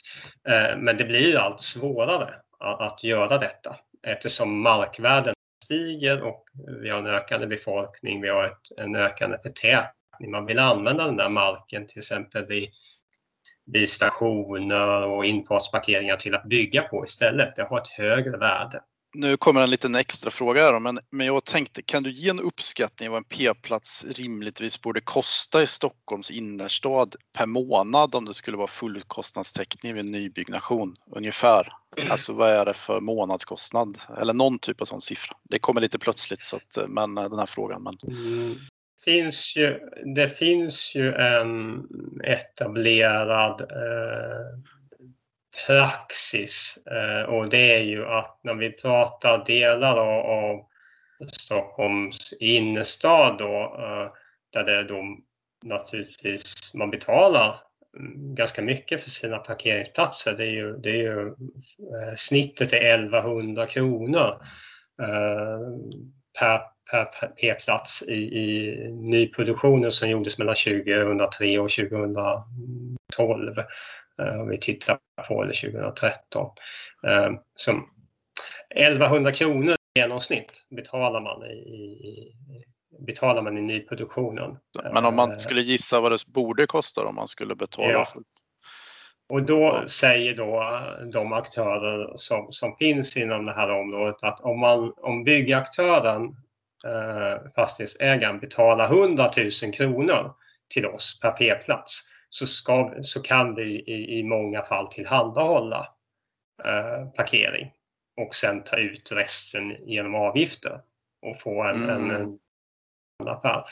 Eh, 0.48 0.76
men 0.78 0.96
det 0.96 1.04
blir 1.04 1.38
allt 1.38 1.60
svårare 1.60 2.34
att, 2.58 2.80
att 2.80 3.04
göra 3.04 3.38
detta 3.38 3.76
eftersom 4.06 4.62
markvärden 4.62 5.34
stiger 5.70 6.22
och 6.22 6.44
vi 6.82 6.90
har 6.90 6.98
en 6.98 7.06
ökande 7.06 7.46
befolkning, 7.46 8.20
vi 8.20 8.28
har 8.28 8.44
ett, 8.44 8.78
en 8.78 8.96
ökande 8.96 9.38
förtätning. 9.38 10.30
Man 10.30 10.46
vill 10.46 10.58
använda 10.58 11.06
den 11.06 11.16
där 11.16 11.28
marken 11.28 11.86
till 11.86 11.98
exempel 11.98 12.46
vid, 12.46 12.68
vid 13.66 13.90
stationer 13.90 15.06
och 15.06 15.24
infartsparkeringar 15.24 16.16
till 16.16 16.34
att 16.34 16.44
bygga 16.44 16.82
på 16.82 17.04
istället. 17.04 17.56
Det 17.56 17.62
har 17.62 17.78
ett 17.78 17.88
högre 17.88 18.36
värde 18.36 18.80
nu 19.14 19.36
kommer 19.36 19.60
en 19.60 19.70
liten 19.70 19.94
extra 19.94 20.30
fråga 20.30 20.62
här 20.62 20.80
men, 20.80 20.98
men 21.10 21.26
jag 21.26 21.44
tänkte, 21.44 21.82
kan 21.82 22.02
du 22.02 22.10
ge 22.10 22.28
en 22.28 22.40
uppskattning 22.40 23.10
vad 23.10 23.18
en 23.18 23.24
p-plats 23.24 24.06
rimligtvis 24.08 24.80
borde 24.80 25.00
kosta 25.00 25.62
i 25.62 25.66
Stockholms 25.66 26.30
innerstad 26.30 27.16
per 27.38 27.46
månad 27.46 28.14
om 28.14 28.24
det 28.24 28.34
skulle 28.34 28.56
vara 28.56 28.66
fullkostnadstäckning 28.66 29.94
vid 29.94 30.04
nybyggnation 30.04 30.96
ungefär? 31.16 31.72
Alltså 32.10 32.32
vad 32.32 32.50
är 32.50 32.64
det 32.64 32.74
för 32.74 33.00
månadskostnad 33.00 33.98
eller 34.20 34.32
någon 34.32 34.58
typ 34.58 34.80
av 34.80 34.84
sån 34.84 35.00
siffra? 35.00 35.36
Det 35.42 35.58
kommer 35.58 35.80
lite 35.80 35.98
plötsligt 35.98 36.42
så 36.42 36.56
att, 36.56 36.88
men 36.88 37.18
eh, 37.18 37.30
den 37.30 37.38
här 37.38 37.46
frågan. 37.46 37.82
Men... 37.82 37.94
Mm. 38.16 38.54
Finns 39.04 39.56
ju, 39.56 39.78
det 40.14 40.28
finns 40.28 40.94
ju 40.94 41.12
en 41.12 41.86
etablerad 42.24 43.60
eh, 43.60 44.79
praxis 45.66 46.78
eh, 46.86 47.22
och 47.22 47.48
det 47.48 47.74
är 47.74 47.82
ju 47.82 48.06
att 48.06 48.38
när 48.42 48.54
vi 48.54 48.70
pratar 48.70 49.44
delar 49.44 49.96
av 49.96 50.66
Stockholms 51.32 52.32
innerstad 52.40 53.38
då, 53.38 53.76
eh, 53.78 54.12
där 54.52 54.64
det 54.64 54.84
då 54.84 55.16
naturligtvis 55.64 56.74
man 56.74 56.90
betalar 56.90 57.60
mm, 57.98 58.34
ganska 58.34 58.62
mycket 58.62 59.02
för 59.02 59.10
sina 59.10 59.38
parkeringsplatser. 59.38 60.32
Det 60.32 60.44
är 60.44 60.50
ju, 60.50 60.76
det 60.76 60.90
är 60.90 61.02
ju 61.02 61.26
eh, 61.26 62.14
snittet 62.16 62.72
är 62.72 62.94
1100 62.94 63.66
kronor 63.66 64.34
per, 66.38 66.60
per 66.90 67.04
p-plats 67.40 68.02
i, 68.02 68.14
i 68.14 68.76
nyproduktionen 68.92 69.92
som 69.92 70.10
gjordes 70.10 70.38
mellan 70.38 70.54
2003 70.54 71.58
och 71.58 71.70
2012. 71.70 73.54
Om 74.40 74.48
vi 74.48 74.58
tittar 74.58 74.98
på 75.28 75.44
det 75.44 75.54
2013. 75.54 76.50
Som 77.56 77.88
1100 78.74 79.32
kronor 79.32 79.76
i 79.94 80.00
genomsnitt 80.00 80.66
betalar 80.70 81.20
man 81.20 81.46
i, 81.46 81.52
i, 81.52 82.34
betalar 83.06 83.42
man 83.42 83.58
i 83.58 83.60
nyproduktionen. 83.60 84.56
Men 84.92 85.04
om 85.04 85.16
man 85.16 85.38
skulle 85.38 85.60
gissa 85.60 86.00
vad 86.00 86.12
det 86.12 86.26
borde 86.26 86.66
kosta 86.66 87.06
om 87.06 87.14
man 87.14 87.28
skulle 87.28 87.54
betala? 87.56 87.92
Ja. 87.92 88.04
För... 88.04 88.22
Och 89.28 89.42
då 89.42 89.84
säger 89.88 90.36
då 90.36 90.80
de 91.12 91.32
aktörer 91.32 92.12
som, 92.16 92.52
som 92.52 92.76
finns 92.76 93.16
inom 93.16 93.46
det 93.46 93.52
här 93.52 93.70
området 93.70 94.22
att 94.22 94.40
om, 94.40 94.60
man, 94.60 94.92
om 94.96 95.24
byggaktören, 95.24 96.24
eh, 96.86 97.52
fastighetsägaren, 97.54 98.40
betalar 98.40 98.84
100 98.84 99.30
000 99.62 99.72
kronor 99.72 100.32
till 100.68 100.86
oss 100.86 101.20
per 101.20 101.30
p-plats 101.30 102.09
så, 102.30 102.46
ska, 102.46 102.94
så 103.02 103.22
kan 103.22 103.54
vi 103.54 103.64
i, 103.64 104.18
i 104.18 104.22
många 104.22 104.62
fall 104.62 104.88
tillhandahålla 104.88 105.88
eh, 106.64 107.08
parkering 107.10 107.72
och 108.16 108.34
sen 108.34 108.64
ta 108.64 108.76
ut 108.76 109.12
resten 109.12 109.76
genom 109.86 110.14
avgifter 110.14 110.80
och 111.22 111.40
få 111.40 111.62
en, 111.62 111.84
mm. 111.84 112.10
en, 112.10 112.38
en 113.20 113.28
affär. 113.28 113.64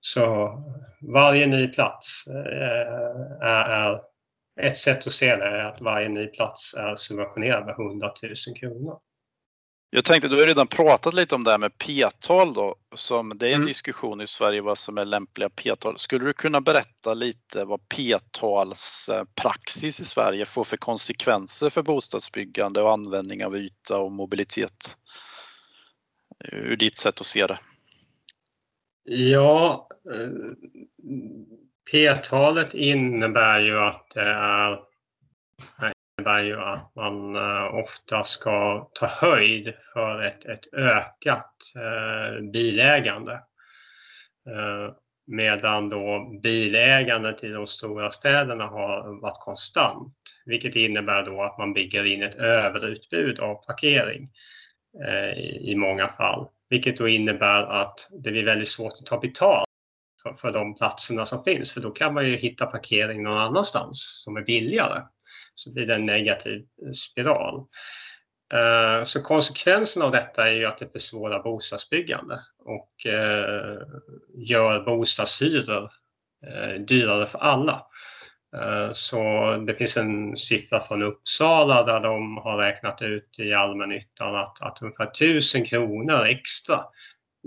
Så 0.00 0.56
varje 1.00 1.46
ny 1.46 1.68
plats 1.68 2.24
eh, 2.26 3.46
är, 3.46 3.64
är, 3.64 4.00
ett 4.60 4.76
sätt 4.76 5.06
att 5.06 5.12
se 5.12 5.36
det 5.36 5.44
är 5.44 5.64
att 5.64 5.80
varje 5.80 6.08
ny 6.08 6.26
plats 6.26 6.74
är 6.74 6.94
subventionerad 6.94 7.66
med 7.66 7.74
100 7.74 8.12
000 8.22 8.34
kronor. 8.60 9.00
Jag 9.94 10.04
tänkte, 10.04 10.28
du 10.28 10.40
har 10.40 10.46
redan 10.46 10.66
pratat 10.66 11.14
lite 11.14 11.34
om 11.34 11.44
det 11.44 11.50
här 11.50 11.58
med 11.58 11.78
p-tal 11.78 12.54
då, 12.54 12.76
som 12.94 13.32
det 13.38 13.46
är 13.46 13.50
en 13.50 13.54
mm. 13.54 13.66
diskussion 13.66 14.20
i 14.20 14.26
Sverige 14.26 14.60
vad 14.60 14.78
som 14.78 14.98
är 14.98 15.04
lämpliga 15.04 15.48
p-tal. 15.50 15.98
Skulle 15.98 16.24
du 16.24 16.32
kunna 16.32 16.60
berätta 16.60 17.14
lite 17.14 17.64
vad 17.64 17.88
p-tals 17.88 19.10
praxis 19.34 20.00
i 20.00 20.04
Sverige 20.04 20.46
får 20.46 20.64
för 20.64 20.76
konsekvenser 20.76 21.70
för 21.70 21.82
bostadsbyggande 21.82 22.82
och 22.82 22.92
användning 22.92 23.44
av 23.44 23.56
yta 23.56 23.98
och 23.98 24.12
mobilitet? 24.12 24.96
Ur 26.52 26.76
ditt 26.76 26.98
sätt 26.98 27.20
att 27.20 27.26
se 27.26 27.46
det. 27.46 27.58
Ja, 29.04 29.88
eh, 30.12 30.30
p-talet 31.90 32.74
innebär 32.74 33.60
ju 33.60 33.80
att 33.80 34.10
det 34.14 34.30
är 34.30 34.78
innebär 36.22 36.42
ju 36.42 36.60
att 36.60 36.94
man 36.94 37.36
eh, 37.36 37.74
ofta 37.74 38.24
ska 38.24 38.88
ta 38.94 39.06
höjd 39.06 39.74
för 39.92 40.22
ett, 40.22 40.44
ett 40.44 40.74
ökat 40.74 41.54
eh, 41.76 42.50
bilägande. 42.52 43.32
Eh, 44.48 44.94
medan 45.26 45.88
då 45.88 46.38
bilägandet 46.42 47.44
i 47.44 47.48
de 47.48 47.66
stora 47.66 48.10
städerna 48.10 48.64
har 48.64 49.20
varit 49.20 49.40
konstant, 49.40 50.14
vilket 50.44 50.76
innebär 50.76 51.24
då 51.24 51.42
att 51.42 51.58
man 51.58 51.72
bygger 51.72 52.04
in 52.04 52.22
ett 52.22 52.34
överutbud 52.34 53.40
av 53.40 53.54
parkering 53.54 54.30
i, 55.36 55.70
i 55.72 55.76
många 55.76 56.08
fall, 56.08 56.48
vilket 56.68 56.96
då 56.96 57.08
innebär 57.08 57.62
att 57.62 58.08
det 58.24 58.30
blir 58.30 58.44
väldigt 58.44 58.68
svårt 58.68 58.92
att 59.00 59.06
ta 59.06 59.18
betalt 59.18 59.68
för, 60.22 60.34
för 60.34 60.52
de 60.52 60.74
platserna 60.74 61.26
som 61.26 61.44
finns, 61.44 61.72
för 61.72 61.80
då 61.80 61.90
kan 61.90 62.14
man 62.14 62.28
ju 62.28 62.36
hitta 62.36 62.66
parkering 62.66 63.22
någon 63.22 63.38
annanstans 63.38 64.22
som 64.24 64.36
är 64.36 64.42
billigare 64.42 65.02
så 65.54 65.72
blir 65.72 65.86
det 65.86 65.94
en 65.94 66.06
negativ 66.06 66.64
spiral. 66.94 67.66
Eh, 68.54 69.04
så 69.04 69.22
konsekvensen 69.22 70.02
av 70.02 70.10
detta 70.10 70.48
är 70.48 70.52
ju 70.52 70.66
att 70.66 70.78
det 70.78 70.92
försvårar 70.92 71.42
bostadsbyggande 71.42 72.40
och 72.64 73.06
eh, 73.06 73.78
gör 74.34 74.84
bostadshyror 74.84 75.90
eh, 76.46 76.80
dyrare 76.80 77.26
för 77.26 77.38
alla. 77.38 77.86
Så 78.92 79.22
det 79.66 79.74
finns 79.74 79.96
en 79.96 80.36
siffra 80.36 80.80
från 80.80 81.02
Uppsala 81.02 81.82
där 81.82 82.00
de 82.00 82.36
har 82.36 82.58
räknat 82.58 83.02
ut 83.02 83.38
i 83.38 83.52
allmännyttan 83.52 84.36
att, 84.36 84.62
att 84.62 84.82
ungefär 84.82 85.06
1000 85.06 85.64
kronor 85.64 86.26
extra 86.26 86.84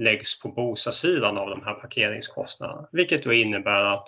läggs 0.01 0.39
på 0.39 0.49
bostadshyran 0.49 1.37
av 1.37 1.49
de 1.49 1.63
här 1.63 1.73
parkeringskostnaderna. 1.73 2.87
Vilket 2.91 3.23
då 3.23 3.33
innebär 3.33 3.93
att 3.93 4.07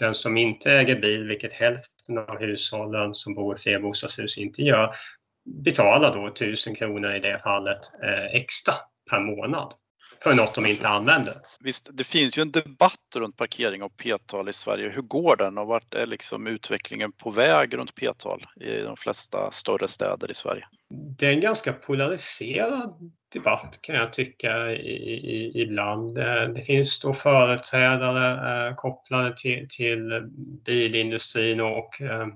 den 0.00 0.14
som 0.14 0.36
inte 0.36 0.72
äger 0.72 1.00
bil, 1.00 1.28
vilket 1.28 1.52
hälften 1.52 2.18
av 2.18 2.38
hushållen 2.38 3.14
som 3.14 3.34
bor 3.34 3.56
i 3.56 3.58
flerbostadshus 3.58 4.38
inte 4.38 4.62
gör, 4.62 4.94
betalar 5.64 6.14
då 6.14 6.26
1000 6.26 6.74
kronor 6.74 7.14
i 7.14 7.20
det 7.20 7.40
fallet 7.44 7.80
eh, 8.02 8.24
extra 8.24 8.74
per 9.10 9.20
månad 9.20 9.74
för 10.22 10.34
något 10.34 10.54
de 10.54 10.66
inte 10.66 10.88
använder. 10.88 11.36
Visst, 11.60 11.88
det 11.92 12.04
finns 12.04 12.38
ju 12.38 12.42
en 12.42 12.50
debatt 12.50 13.16
runt 13.16 13.36
parkering 13.36 13.82
och 13.82 13.96
p-tal 13.96 14.48
i 14.48 14.52
Sverige. 14.52 14.88
Hur 14.88 15.02
går 15.02 15.36
den 15.36 15.58
och 15.58 15.66
vart 15.66 15.94
är 15.94 16.06
liksom 16.06 16.46
utvecklingen 16.46 17.12
på 17.12 17.30
väg 17.30 17.76
runt 17.76 17.94
p-tal 17.94 18.46
i 18.60 18.80
de 18.80 18.96
flesta 18.96 19.50
större 19.50 19.88
städer 19.88 20.30
i 20.30 20.34
Sverige? 20.34 20.66
Det 21.18 21.26
är 21.26 21.30
en 21.30 21.40
ganska 21.40 21.72
polariserad 21.72 23.12
debatt 23.32 23.78
kan 23.80 23.94
jag 23.94 24.12
tycka 24.12 24.72
i, 24.72 24.92
i, 25.12 25.62
ibland. 25.62 26.18
Eh, 26.18 26.48
det 26.54 26.62
finns 26.62 27.00
då 27.00 27.14
företrädare 27.14 28.68
eh, 28.68 28.74
kopplade 28.74 29.36
till, 29.36 29.66
till 29.70 30.30
bilindustrin 30.64 31.60
och 31.60 32.00
eh, 32.00 32.26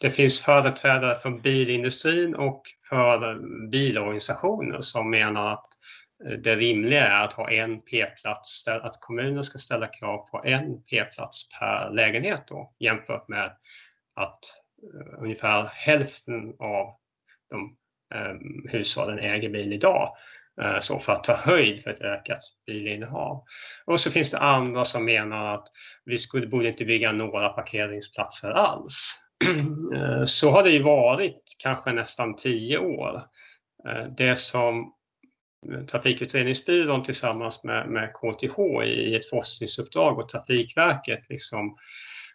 det 0.00 0.10
finns 0.10 0.40
företrädare 0.40 1.18
från 1.18 1.40
bilindustrin 1.40 2.34
och 2.34 2.62
för 2.88 3.38
bilorganisationer 3.68 4.80
som 4.80 5.10
menar 5.10 5.52
att 5.52 5.71
det 6.22 6.56
rimliga 6.56 7.06
är 7.06 7.24
att 7.24 7.32
ha 7.32 7.50
en 7.50 7.80
p-plats, 7.80 8.68
att 8.68 9.00
kommunen 9.00 9.44
ska 9.44 9.58
ställa 9.58 9.86
krav 9.86 10.18
på 10.30 10.42
en 10.44 10.82
p-plats 10.82 11.48
per 11.58 11.90
lägenhet 11.90 12.42
då, 12.48 12.74
jämfört 12.78 13.28
med 13.28 13.56
att 14.14 14.40
uh, 14.94 15.22
ungefär 15.22 15.64
hälften 15.74 16.54
av 16.58 16.96
de 17.50 17.76
um, 18.14 18.68
hushållen 18.68 19.18
äger 19.18 19.48
bil 19.48 19.72
idag. 19.72 20.16
Uh, 20.62 20.80
så 20.80 20.98
för 20.98 21.12
att 21.12 21.24
ta 21.24 21.34
höjd 21.34 21.82
för 21.82 21.90
ett 21.90 22.00
ökat 22.00 22.38
bilinnehav. 22.66 23.44
Och 23.84 24.00
så 24.00 24.10
finns 24.10 24.30
det 24.30 24.38
andra 24.38 24.84
som 24.84 25.04
menar 25.04 25.54
att 25.54 25.68
vi 26.04 26.18
skulle, 26.18 26.46
borde 26.46 26.68
inte 26.68 26.84
bygga 26.84 27.12
några 27.12 27.48
parkeringsplatser 27.48 28.50
alls. 28.50 29.14
Uh, 29.94 30.24
så 30.24 30.50
har 30.50 30.62
det 30.62 30.70
ju 30.70 30.82
varit 30.82 31.56
kanske 31.58 31.92
nästan 31.92 32.36
tio 32.36 32.78
år. 32.78 33.22
Det 34.16 34.36
som 34.36 34.92
Trafikutredningsbyrån 35.90 37.02
tillsammans 37.02 37.64
med, 37.64 37.88
med 37.88 38.12
KTH 38.12 38.84
i 38.84 39.14
ett 39.14 39.30
forskningsuppdrag 39.30 40.18
och 40.18 40.28
Trafikverket 40.28 41.28
liksom 41.28 41.76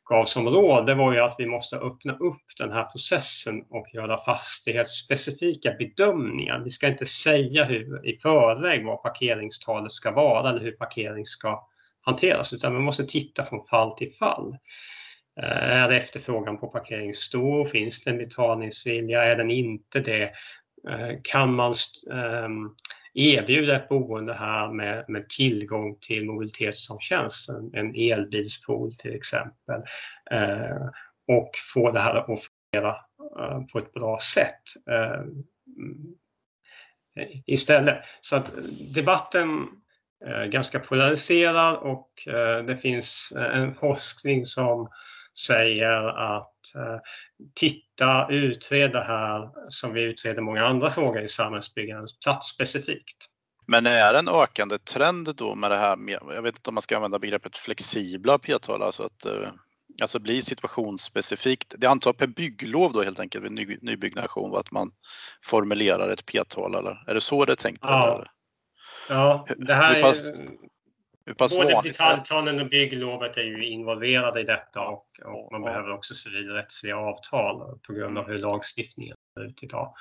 gav 0.10 0.25
som 0.25 0.50
råd, 0.50 0.86
det 0.86 0.96
var 0.96 1.13
ju 1.13 1.19
att 1.19 1.36
vi 1.38 1.46
måste 1.46 1.75
öppna 1.77 2.13
upp 2.13 2.43
den 2.60 2.72
här 2.72 2.84
processen 2.84 3.63
och 3.69 3.88
göra 3.93 4.17
fastighetsspecifika 4.17 5.72
bedömningar. 5.72 6.60
Vi 6.60 6.69
ska 6.69 6.88
inte 6.88 7.05
säga 7.05 7.63
hur, 7.63 8.07
i 8.07 8.19
förväg 8.19 8.86
vad 8.86 9.03
parkeringstalet 9.03 9.91
ska 9.91 10.12
vara 10.12 10.50
eller 10.50 10.60
hur 10.60 10.72
parkering 10.72 11.25
ska 11.25 11.67
hanteras, 12.01 12.53
utan 12.53 12.74
vi 12.74 12.79
måste 12.79 13.05
titta 13.05 13.43
från 13.43 13.65
fall 13.65 13.91
till 13.91 14.13
fall. 14.13 14.57
Eh, 15.41 15.77
är 15.77 15.91
efterfrågan 15.91 16.57
på 16.57 16.67
parkering 16.67 17.13
stor? 17.13 17.65
Finns 17.65 18.03
det 18.03 18.10
en 18.10 18.17
betalningsvilja? 18.17 19.24
Är 19.24 19.36
den 19.36 19.51
inte 19.51 20.00
det? 20.00 20.31
Eh, 20.89 21.17
kan 21.24 21.53
man 21.53 21.75
ehm, 22.12 22.69
erbjuda 23.17 23.75
ett 23.75 23.89
boende 23.89 24.33
här 24.33 24.71
med, 24.71 25.05
med 25.07 25.29
tillgång 25.29 25.97
till 26.01 26.25
mobilitet 26.25 26.75
som 26.75 27.00
tjänst, 27.00 27.50
en, 27.50 27.71
en 27.74 27.95
elbilspool 27.95 28.93
till 28.93 29.15
exempel, 29.15 29.81
eh, 30.31 30.88
och 31.27 31.51
få 31.74 31.91
det 31.91 32.00
här 32.00 32.15
att 32.15 32.25
fungera 32.25 32.95
eh, 33.39 33.62
på 33.71 33.79
ett 33.79 33.93
bra 33.93 34.19
sätt 34.19 34.62
eh, 34.89 35.19
mm, 35.77 36.15
istället. 37.45 38.03
Så 38.21 38.36
att 38.36 38.45
debatten 38.93 39.67
är 40.25 40.47
ganska 40.47 40.79
polariserad 40.79 41.75
och 41.75 42.27
eh, 42.27 42.65
det 42.65 42.77
finns 42.77 43.33
en 43.36 43.75
forskning 43.75 44.45
som 44.45 44.89
säger 45.39 46.08
att 46.08 46.75
eh, 46.75 47.00
titta, 47.56 48.27
utreda 48.29 49.01
här 49.01 49.50
som 49.70 49.94
vi 49.94 50.01
utreder 50.01 50.41
många 50.41 50.65
andra 50.65 50.89
frågor 50.89 51.22
i 51.22 51.27
samhällsbyggandet 51.27 52.20
platsspecifikt. 52.24 53.17
Men 53.67 53.86
är 53.86 54.13
det 54.13 54.20
en 54.20 54.29
ökande 54.29 54.79
trend 54.79 55.36
då 55.36 55.56
med 55.56 55.72
det 55.72 55.77
här 55.77 55.96
med, 55.96 56.20
jag 56.27 56.41
vet 56.41 56.56
inte 56.56 56.70
om 56.70 56.74
man 56.74 56.82
ska 56.82 56.96
använda 56.96 57.20
begreppet 57.20 57.56
flexibla 57.56 58.38
p-tal, 58.38 58.82
alltså 58.82 59.03
att 59.03 59.25
eh, 59.25 59.50
alltså 60.01 60.20
bli 60.20 60.41
situationsspecifikt. 60.41 61.74
Det 61.77 61.88
antar 61.88 62.13
per 62.13 62.27
bygglov 62.27 62.94
då 62.94 63.03
helt 63.03 63.20
enkelt 63.20 63.46
vid 63.46 63.51
ny, 63.51 63.77
nybyggnation 63.82 64.56
att 64.56 64.72
man 64.72 64.91
formulerar 65.44 66.10
ett 66.10 66.25
p-tal 66.25 66.75
eller 66.75 67.03
är 67.08 67.13
det 67.13 67.22
så 67.22 67.46
det 67.46 67.51
är 67.51 67.56
tänkt? 67.56 67.79
Ja, 67.84 68.13
eller? 68.13 68.27
ja 69.10 69.48
det 69.58 69.74
här 69.74 69.96
är 69.96 70.01
Både 71.36 71.81
detaljplanen 71.84 72.60
och 72.60 72.69
bygglovet 72.69 73.38
är 73.38 73.41
ju 73.41 73.65
involverade 73.65 74.41
i 74.41 74.43
detta 74.43 74.81
och, 74.81 75.05
och 75.25 75.51
man 75.51 75.62
ja. 75.62 75.67
behöver 75.67 75.93
också 75.93 76.13
civilrättsliga 76.13 76.98
avtal 76.98 77.79
på 77.88 77.93
grund 77.93 78.17
av 78.17 78.27
hur 78.27 78.39
lagstiftningen 78.39 79.15
ser 79.34 79.46
ut 79.46 79.63
idag. 79.63 79.93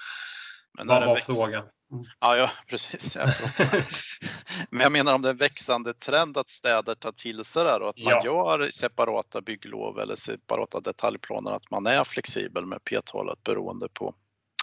Men 0.79 0.87
Vad 0.87 1.07
var 1.07 1.15
växt... 1.15 1.27
frågan? 1.27 1.65
Mm. 1.93 2.05
Ja, 2.21 2.37
ja, 2.37 2.51
precis. 2.69 3.17
Jag 3.17 3.29
Men 4.71 4.81
jag 4.81 4.93
menar 4.93 5.15
om 5.15 5.23
det 5.23 5.29
är 5.29 5.31
en 5.31 5.37
växande 5.37 5.95
trend 5.95 6.37
att 6.37 6.49
städer 6.49 6.95
tar 6.95 7.13
till 7.13 7.45
sig 7.45 7.65
det 7.65 7.71
här 7.71 7.83
och 7.83 7.89
att 7.89 7.99
man 7.99 8.13
ja. 8.13 8.25
gör 8.25 8.71
separata 8.71 9.41
bygglov 9.41 9.99
eller 9.99 10.15
separata 10.15 10.81
detaljplaner, 10.81 11.51
att 11.51 11.71
man 11.71 11.87
är 11.87 12.05
flexibel 12.05 12.67
med 12.67 12.85
p-talet 12.85 13.43
beroende 13.45 13.89
på 13.93 14.15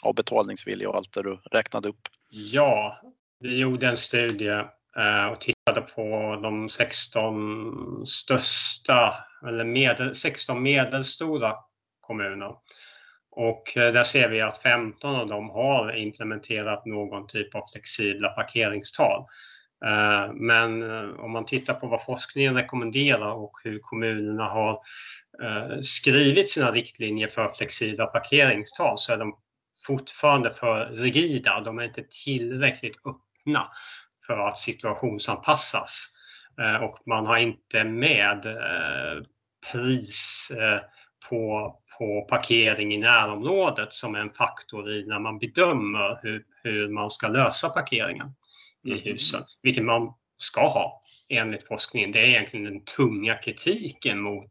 av 0.02 0.16
betalningsvilja 0.16 0.90
och 0.90 0.96
allt 0.96 1.14
det 1.14 1.24
du 1.24 1.40
räknade 1.52 1.90
upp. 1.90 2.08
Ja, 2.30 3.02
vi 3.40 3.58
gjorde 3.58 3.88
en 3.88 3.98
studie 3.98 4.64
Eh, 4.98 5.28
och 5.28 5.42
tittade 5.42 5.82
på 5.82 6.40
de 6.44 6.70
16 6.70 8.08
största 8.08 9.16
eller 9.48 9.64
medel, 9.64 10.16
16 10.16 10.64
medelstora 10.64 11.56
kommuner. 12.02 12.56
Och 13.32 13.78
eh, 13.78 13.94
där 13.94 14.04
ser 14.04 14.30
vi 14.30 14.42
att 14.42 14.62
15 14.62 15.16
av 15.16 15.28
dem 15.28 15.50
har 15.50 15.96
implementerat 15.96 16.86
någon 16.86 17.28
typ 17.28 17.56
av 17.56 17.64
flexibla 17.72 18.30
parkeringstal. 18.30 19.26
Eh, 19.86 20.34
men 20.34 20.84
om 21.20 21.32
man 21.32 21.46
tittar 21.46 21.74
på 21.74 21.88
vad 21.88 22.04
forskningen 22.04 22.56
rekommenderar 22.56 23.32
och 23.32 23.54
hur 23.64 23.80
kommunerna 23.80 24.46
har 24.46 24.80
skrivit 25.82 26.50
sina 26.50 26.72
riktlinjer 26.72 27.28
för 27.28 27.54
flexibla 27.54 28.06
parkeringstal 28.06 28.98
så 28.98 29.14
är 29.14 29.18
de 29.18 29.38
fortfarande 29.88 30.54
för 30.54 30.86
rigida. 30.86 31.62
De 31.62 31.80
är 31.80 31.84
inte 31.84 32.04
tillräckligt 32.24 32.98
öppna 33.06 33.68
för 34.28 34.48
att 34.48 34.60
situationsanpassas. 34.60 36.08
Eh, 36.62 36.84
och 36.84 37.00
man 37.06 37.26
har 37.26 37.38
inte 37.38 37.84
med 37.84 38.46
eh, 38.46 39.24
pris 39.72 40.52
eh, 40.60 40.80
på, 41.30 41.76
på 41.98 42.22
parkering 42.30 42.94
i 42.94 42.98
närområdet 42.98 43.94
som 43.94 44.16
en 44.16 44.30
faktor 44.30 44.92
i 44.92 45.06
när 45.06 45.20
man 45.20 45.40
bedömer 45.40 46.20
hur, 46.22 46.44
hur 46.64 46.90
man 46.90 47.10
ska 47.10 47.28
lösa 47.28 47.70
parkeringen 47.70 48.34
i 48.84 48.92
mm. 48.92 49.04
husen, 49.04 49.44
vilket 49.62 49.84
man 49.84 50.14
ska 50.38 50.68
ha 50.68 51.04
enligt 51.30 51.68
forskningen. 51.68 52.12
Det 52.12 52.20
är 52.20 52.26
egentligen 52.26 52.66
den 52.66 52.86
tunga 52.86 53.36
kritiken 53.36 54.20
mot 54.20 54.50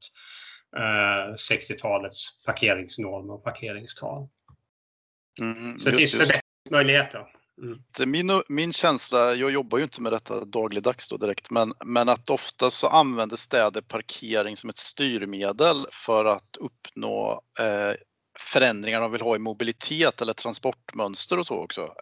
eh, 0.77 1.33
60-talets 1.53 2.45
parkeringsnormer 2.47 3.35
och 3.35 3.45
parkeringstal. 3.45 4.29
Mm, 5.41 5.79
så 5.79 5.91
det 5.91 5.97
finns 5.97 6.17
förbättringsmöjligheter. 6.17 7.27
Mm. 7.63 8.11
Min, 8.11 8.43
min 8.49 8.73
känsla, 8.73 9.35
jag 9.35 9.51
jobbar 9.51 9.79
ju 9.79 9.85
inte 9.85 10.01
med 10.01 10.13
detta 10.13 10.45
dagligdags 10.45 11.09
då 11.09 11.17
direkt, 11.17 11.51
men, 11.51 11.73
men 11.85 12.09
att 12.09 12.31
ofta 12.31 12.71
så 12.71 12.89
använder 12.89 13.37
städer 13.37 13.81
parkering 13.81 14.57
som 14.57 14.71
ett 14.71 14.79
styrmedel 14.79 15.87
för 15.93 16.25
att 16.25 16.57
uppnå 16.61 17.43
eh, 17.59 17.93
förändringar 18.39 19.01
de 19.01 19.13
vill 19.13 19.21
ha 19.21 19.37
i 19.37 19.39
mobilitet 19.39 20.23
eller 20.23 20.33
transportmönster 20.33 21.39
och 21.39 21.47
så 21.47 21.59
också. 21.59 21.95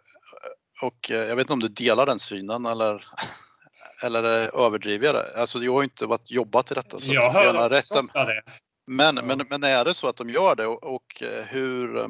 Och 0.81 1.11
eh, 1.11 1.17
jag 1.17 1.35
vet 1.35 1.43
inte 1.43 1.53
om 1.53 1.59
du 1.59 1.67
delar 1.67 2.05
den 2.05 2.19
synen 2.19 2.65
eller, 2.65 3.05
eller 4.03 4.23
överdriver 4.65 5.05
jag 5.05 5.15
det? 5.15 5.41
Alltså 5.41 5.63
jag 5.63 5.73
har 5.73 5.83
inte 5.83 6.05
varit, 6.05 6.31
jobbat 6.31 6.71
i 6.71 6.73
detta. 6.73 6.99
Så 6.99 7.13
jag 7.13 7.31
hör 7.31 7.77
också 7.77 8.01
det. 8.13 8.43
Men, 8.87 9.15
men, 9.15 9.41
men 9.49 9.63
är 9.63 9.85
det 9.85 9.93
så 9.93 10.07
att 10.07 10.17
de 10.17 10.29
gör 10.29 10.55
det 10.55 10.67
och, 10.67 10.83
och 10.83 11.23
eh, 11.23 11.45
hur 11.45 12.07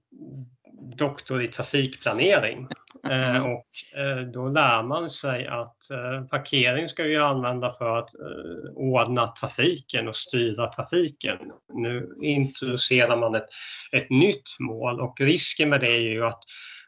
doktor 0.98 1.44
i 1.44 1.48
trafikplanering 1.48 2.68
eh, 3.10 3.46
och 3.46 4.00
eh, 4.00 4.22
då 4.34 4.48
lär 4.48 4.84
man 4.84 5.10
sig 5.10 5.48
att 5.48 5.92
eh, 5.92 6.26
parkering 6.26 6.90
ska 6.90 7.04
vi 7.04 7.18
använda 7.18 7.74
för 7.74 7.98
att 7.98 8.16
eh, 8.16 8.72
ordna 8.74 9.28
trafiken 9.28 10.08
och 10.08 10.16
styra 10.16 10.68
trafiken. 10.68 11.38
Nu 11.74 12.16
introducerar 12.22 13.18
man 13.18 13.36
ett, 13.36 13.50
ett 13.92 14.10
nytt 14.10 14.60
mål 14.60 15.02
och 15.02 15.22
risken 15.22 15.70
med 15.70 15.80
det 15.80 15.92
är 15.92 16.00
ju 16.00 16.26
att, 16.26 16.44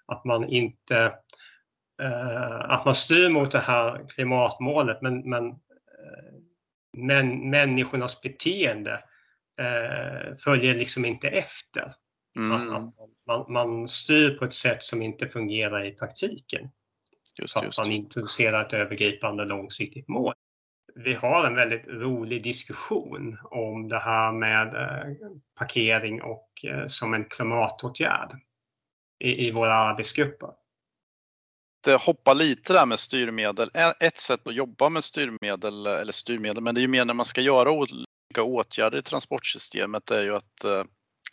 att 0.06 0.26
man 0.26 0.50
inte 0.50 0.98
eh, 2.02 2.70
att 2.70 2.86
man 2.86 2.96
styr 2.96 3.30
mot 3.30 3.52
det 3.52 3.60
här 3.60 4.06
klimatmålet 4.10 5.02
men, 5.02 5.30
men 5.30 5.48
eh, 5.50 6.34
men 6.94 7.50
människornas 7.50 8.22
beteende 8.22 9.04
eh, 9.62 10.36
följer 10.38 10.76
liksom 10.76 11.06
inte 11.06 11.28
efter. 11.28 11.92
Mm. 12.36 12.68
Man, 12.68 12.94
man, 13.28 13.54
man, 13.54 13.88
styr 13.88 14.38
på 14.38 14.46
ett 14.46 14.54
sätt 14.54 14.84
som 14.84 15.02
inte 15.02 15.28
fungerar 15.28 15.86
i 15.86 15.92
praktiken. 15.92 16.70
Just, 17.40 17.56
just. 17.56 17.80
Att 17.80 17.86
man 17.86 17.94
introducerar 17.96 18.66
ett 18.66 18.74
övergripande 18.74 19.46
långsiktigt 19.46 20.08
mål. 20.08 20.34
Vi 20.96 21.14
har 21.14 21.48
en 21.48 21.56
väldigt 21.56 21.88
rolig 21.88 22.44
diskussion 22.44 23.38
om 23.44 23.88
det 23.88 24.00
här 24.00 24.32
med 24.32 24.68
eh, 24.68 25.16
parkering 25.56 26.22
och 26.22 26.50
eh, 26.64 26.88
som 26.88 27.14
en 27.14 27.26
klimatåtgärd 27.26 28.32
i, 29.20 29.48
i 29.48 29.52
våra 29.52 29.74
arbetsgrupper 29.74 30.50
hoppa 31.92 32.34
lite 32.34 32.74
där 32.74 32.86
med 32.86 33.00
styrmedel. 33.00 33.72
Ett 34.00 34.18
sätt 34.18 34.48
att 34.48 34.56
jobba 34.56 34.90
med 34.90 35.04
styrmedel, 35.04 35.86
eller 35.86 36.12
styrmedel, 36.12 36.64
men 36.64 36.76
det 36.76 36.80
är 36.80 36.84
ju 36.84 36.88
mer 36.88 37.06
när 37.06 37.14
man 37.14 37.26
ska 37.26 37.42
göra 37.42 37.72
olika 37.72 38.44
åtgärder 38.44 38.98
i 38.98 39.02
transportsystemet 39.02 40.12
är 40.12 40.24
ju 40.24 40.36
att 40.36 40.64
eh, 40.64 40.84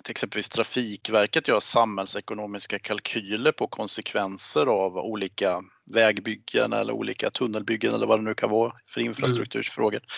till 0.03 0.11
exempelvis 0.11 0.49
Trafikverket 0.49 1.49
gör 1.49 1.61
samhällsekonomiska 1.61 2.79
kalkyler 2.79 3.53
på 3.53 3.67
konsekvenser 3.67 4.67
av 4.67 4.97
olika 4.99 5.63
vägbyggen 5.95 6.73
eller 6.73 6.93
olika 6.93 7.31
tunnelbyggen 7.31 7.95
eller 7.95 8.07
vad 8.07 8.19
det 8.19 8.23
nu 8.23 8.35
kan 8.35 8.51
vara 8.51 8.73
för 8.87 9.01
infrastruktursfrågor. 9.01 9.99
Mm. 9.99 10.09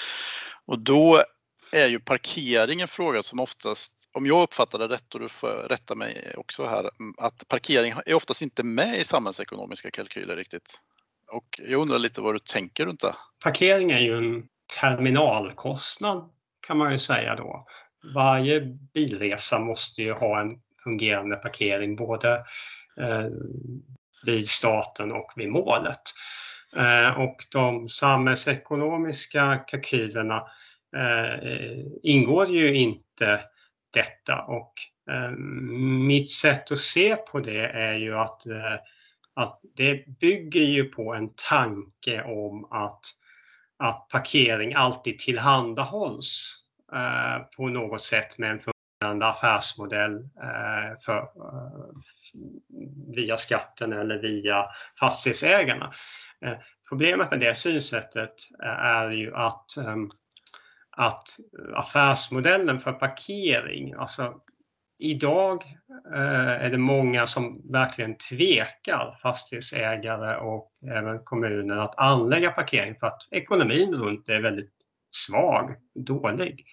Och 0.66 0.78
då 0.78 1.22
är 1.72 1.88
ju 1.88 2.00
parkering 2.00 2.80
en 2.80 2.88
fråga 2.88 3.22
som 3.22 3.40
oftast 3.40 4.01
om 4.12 4.26
jag 4.26 4.42
uppfattade 4.42 4.88
det 4.88 4.94
rätt 4.94 5.14
och 5.14 5.20
du 5.20 5.28
får 5.28 5.68
rätta 5.68 5.94
mig 5.94 6.34
också 6.36 6.66
här, 6.66 6.90
att 7.18 7.48
parkering 7.48 7.94
är 8.06 8.14
oftast 8.14 8.42
inte 8.42 8.62
med 8.62 9.00
i 9.00 9.04
samhällsekonomiska 9.04 9.90
kalkyler 9.90 10.36
riktigt. 10.36 10.80
Och 11.28 11.60
jag 11.68 11.80
undrar 11.80 11.98
lite 11.98 12.20
vad 12.20 12.34
du 12.34 12.38
tänker 12.38 12.86
runt 12.86 13.00
det? 13.00 13.14
Parkering 13.42 13.90
är 13.90 14.00
ju 14.00 14.18
en 14.18 14.42
terminalkostnad 14.80 16.30
kan 16.66 16.78
man 16.78 16.92
ju 16.92 16.98
säga 16.98 17.36
då. 17.36 17.66
Varje 18.14 18.60
bilresa 18.94 19.58
måste 19.58 20.02
ju 20.02 20.12
ha 20.12 20.40
en 20.40 20.50
fungerande 20.84 21.36
parkering 21.36 21.96
både 21.96 22.32
eh, 23.00 23.26
vid 24.26 24.48
starten 24.48 25.12
och 25.12 25.32
vid 25.36 25.48
målet. 25.48 26.00
Eh, 26.76 27.20
och 27.20 27.36
de 27.52 27.88
samhällsekonomiska 27.88 29.56
kalkylerna 29.66 30.36
eh, 30.96 31.48
ingår 32.02 32.48
ju 32.48 32.74
inte 32.74 33.40
detta 33.92 34.42
och 34.42 34.72
eh, 35.10 35.30
mitt 36.06 36.30
sätt 36.30 36.72
att 36.72 36.78
se 36.78 37.16
på 37.16 37.40
det 37.40 37.66
är 37.66 37.94
ju 37.94 38.18
att, 38.18 38.46
eh, 38.46 38.74
att 39.34 39.60
det 39.76 40.18
bygger 40.20 40.60
ju 40.60 40.84
på 40.84 41.14
en 41.14 41.30
tanke 41.50 42.22
om 42.22 42.64
att, 42.70 43.00
att 43.78 44.08
parkering 44.08 44.74
alltid 44.74 45.18
tillhandahålls 45.18 46.56
eh, 46.92 47.42
på 47.56 47.68
något 47.68 48.02
sätt 48.02 48.38
med 48.38 48.50
en 48.50 48.60
fungerande 48.60 49.26
affärsmodell 49.26 50.28
för, 51.04 51.28
via 53.16 53.36
skatten 53.36 53.92
eller 53.92 54.18
via 54.18 54.66
fastighetsägarna. 55.00 55.92
Problemet 56.88 57.30
med 57.30 57.40
det 57.40 57.54
synsättet 57.54 58.34
är 58.62 59.10
ju 59.10 59.34
att, 59.34 59.66
att 60.96 61.28
eh, 61.58 61.78
affärsmodellen 61.78 62.80
för 62.80 62.92
parkering, 62.92 63.92
alltså 63.92 64.34
idag 64.98 65.64
eh, 66.14 66.64
är 66.64 66.70
det 66.70 66.78
många 66.78 67.26
som 67.26 67.72
verkligen 67.72 68.16
tvekar, 68.16 69.18
fastighetsägare 69.22 70.36
och 70.36 70.72
även 70.90 71.24
kommuner, 71.24 71.76
att 71.76 71.98
anlägga 71.98 72.50
parkering 72.50 72.94
för 73.00 73.06
att 73.06 73.28
ekonomin 73.30 73.94
runt 73.94 74.26
det 74.26 74.34
är 74.34 74.42
väldigt 74.42 74.72
svag, 75.10 75.76
dålig. 75.94 76.64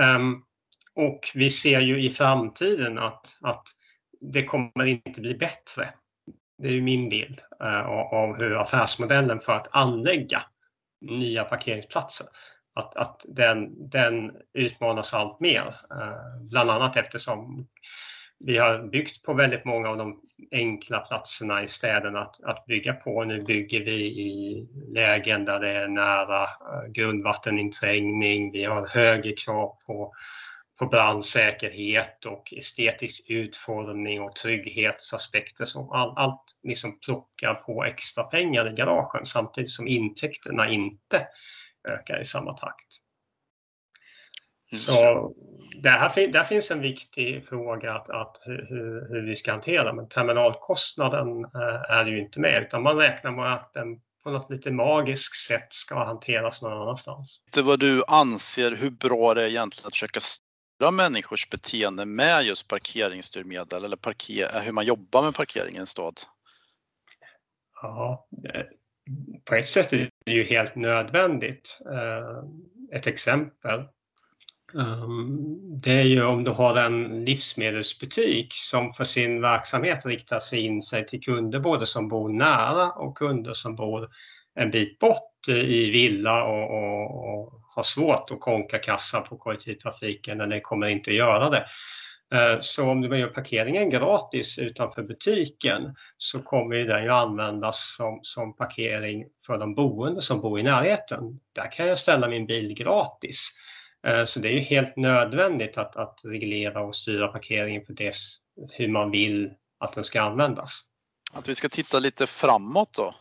Ehm, 0.00 0.42
och 0.94 1.20
vi 1.34 1.50
ser 1.50 1.80
ju 1.80 2.02
i 2.02 2.10
framtiden 2.10 2.98
att, 2.98 3.38
att 3.40 3.64
det 4.20 4.44
kommer 4.44 4.84
inte 4.84 5.20
bli 5.20 5.34
bättre. 5.34 5.90
Det 6.62 6.68
är 6.68 6.80
min 6.80 7.08
bild 7.08 7.40
eh, 7.62 7.86
av 7.88 8.38
hur 8.38 8.60
affärsmodellen 8.60 9.40
för 9.40 9.52
att 9.52 9.68
anlägga 9.70 10.42
nya 11.00 11.44
parkeringsplatser, 11.44 12.26
att, 12.78 12.96
att 12.96 13.24
den, 13.28 13.88
den 13.90 14.32
utmanas 14.54 15.14
allt 15.14 15.40
mer. 15.40 15.66
Eh, 15.90 16.40
bland 16.40 16.70
annat 16.70 16.96
eftersom 16.96 17.66
vi 18.40 18.58
har 18.58 18.82
byggt 18.82 19.22
på 19.22 19.34
väldigt 19.34 19.64
många 19.64 19.88
av 19.88 19.96
de 19.96 20.20
enkla 20.52 21.00
platserna 21.00 21.62
i 21.62 21.68
städerna 21.68 22.20
att, 22.20 22.44
att 22.44 22.66
bygga 22.66 22.92
på. 22.92 23.24
Nu 23.24 23.42
bygger 23.42 23.80
vi 23.80 24.04
i 24.04 24.66
lägen 24.88 25.44
där 25.44 25.60
det 25.60 25.68
är 25.68 25.88
nära 25.88 26.42
eh, 26.42 26.90
grundvatteninträngning. 26.92 28.52
Vi 28.52 28.64
har 28.64 28.86
högre 28.86 29.32
krav 29.32 29.76
på 29.86 30.14
på 30.78 30.86
brandsäkerhet 30.86 32.24
och 32.24 32.52
estetisk 32.56 33.24
utformning 33.28 34.20
och 34.22 34.36
trygghetsaspekter 34.36 35.64
som 35.64 35.90
all, 35.90 36.12
allt 36.16 36.42
liksom 36.62 36.98
plockar 37.00 37.54
på 37.54 37.84
extra 37.84 38.24
pengar 38.24 38.72
i 38.72 38.74
garagen 38.74 39.26
samtidigt 39.26 39.70
som 39.70 39.88
intäkterna 39.88 40.68
inte 40.68 41.26
ökar 41.88 42.20
i 42.20 42.24
samma 42.24 42.52
takt. 42.52 42.86
Så 44.76 45.34
där, 45.82 46.32
där 46.32 46.44
finns 46.44 46.70
en 46.70 46.80
viktig 46.80 47.48
fråga 47.48 47.94
att, 47.94 48.10
att 48.10 48.40
hur, 48.44 48.66
hur, 49.10 49.26
vi 49.26 49.36
ska 49.36 49.50
hantera 49.50 49.92
men 49.92 50.08
terminalkostnaden 50.08 51.44
eh, 51.44 51.90
är 51.90 52.04
ju 52.04 52.20
inte 52.20 52.40
med 52.40 52.62
utan 52.62 52.82
man 52.82 52.96
räknar 52.96 53.32
med 53.32 53.52
att 53.52 53.72
den 53.72 54.00
på 54.22 54.30
något 54.30 54.50
lite 54.50 54.70
magiskt 54.70 55.46
sätt 55.46 55.72
ska 55.72 56.04
hanteras 56.04 56.62
någon 56.62 56.72
annanstans. 56.72 57.42
Det 57.52 57.62
vad 57.62 57.80
du 57.80 58.04
anser 58.08 58.72
hur 58.72 58.90
bra 58.90 59.34
det 59.34 59.44
är 59.44 59.48
egentligen 59.48 59.86
att 59.86 59.92
försöka 59.92 60.20
styra 60.20 60.90
människors 60.90 61.50
beteende 61.50 62.04
med 62.04 62.44
just 62.44 62.68
parkeringsstyrmedel 62.68 63.84
eller 63.84 63.96
parker, 63.96 64.60
hur 64.60 64.72
man 64.72 64.86
jobbar 64.86 65.22
med 65.22 65.34
parkering 65.34 65.74
i 65.74 65.78
en 65.78 65.86
stad? 65.86 66.20
Ja, 67.82 68.28
på 69.44 69.54
ett 69.54 69.68
sätt 69.68 69.92
är 69.92 70.10
det 70.28 70.34
ju 70.34 70.44
helt 70.44 70.74
nödvändigt. 70.74 71.78
Eh, 71.92 72.96
ett 72.96 73.06
exempel. 73.06 73.80
Ehm, 74.74 75.80
det 75.80 75.92
är 75.92 76.02
ju 76.02 76.24
om 76.24 76.44
du 76.44 76.50
har 76.50 76.76
en 76.76 77.24
livsmedelsbutik 77.24 78.52
som 78.52 78.92
för 78.92 79.04
sin 79.04 79.40
verksamhet 79.40 80.06
riktar 80.06 80.40
sig 80.40 80.60
in 80.60 80.82
sig 80.82 81.06
till 81.06 81.20
kunder 81.20 81.60
både 81.60 81.86
som 81.86 82.08
bor 82.08 82.28
nära 82.28 82.90
och 82.90 83.18
kunder 83.18 83.52
som 83.52 83.76
bor 83.76 84.08
en 84.54 84.70
bit 84.70 84.98
bort 84.98 85.48
i 85.48 85.90
villa 85.90 86.44
och, 86.44 86.70
och, 86.70 87.28
och 87.28 87.60
har 87.74 87.82
svårt 87.82 88.30
att 88.30 88.40
konka 88.40 88.78
kassa 88.78 89.20
på 89.20 89.36
kollektivtrafiken 89.36 90.40
eller 90.40 90.60
kommer 90.60 90.86
inte 90.86 91.10
att 91.10 91.16
göra 91.16 91.50
det. 91.50 91.66
Eh, 92.34 92.60
så 92.60 92.90
om 92.90 93.00
du 93.00 93.18
gör 93.18 93.28
parkeringen 93.28 93.90
gratis 93.90 94.58
utanför 94.58 95.02
butiken 95.02 95.94
så 96.16 96.42
kommer 96.42 96.76
den 96.76 97.04
ju 97.04 97.10
användas 97.10 97.94
som, 97.96 98.20
som 98.22 98.56
parkering 98.56 99.26
för 99.46 99.58
de 99.58 99.74
boende 99.74 100.22
som 100.22 100.40
bor 100.40 100.60
i 100.60 100.62
närheten. 100.62 101.40
Där 101.52 101.72
kan 101.72 101.86
jag 101.86 101.98
ställa 101.98 102.28
min 102.28 102.46
bil 102.46 102.74
gratis. 102.74 103.48
Eh, 104.06 104.24
så 104.24 104.40
det 104.40 104.48
är 104.48 104.52
ju 104.52 104.60
helt 104.60 104.96
nödvändigt 104.96 105.78
att, 105.78 105.96
att 105.96 106.20
reglera 106.24 106.80
och 106.80 106.96
styra 106.96 107.28
parkeringen 107.28 107.84
på 107.84 107.92
det 107.92 108.14
hur 108.70 108.88
man 108.88 109.10
vill 109.10 109.50
att 109.78 109.94
den 109.94 110.04
ska 110.04 110.22
användas. 110.22 110.82
Att 111.32 111.48
vi 111.48 111.54
ska 111.54 111.68
titta 111.68 111.98
lite 111.98 112.26
framåt 112.26 112.92
då. 112.92 113.14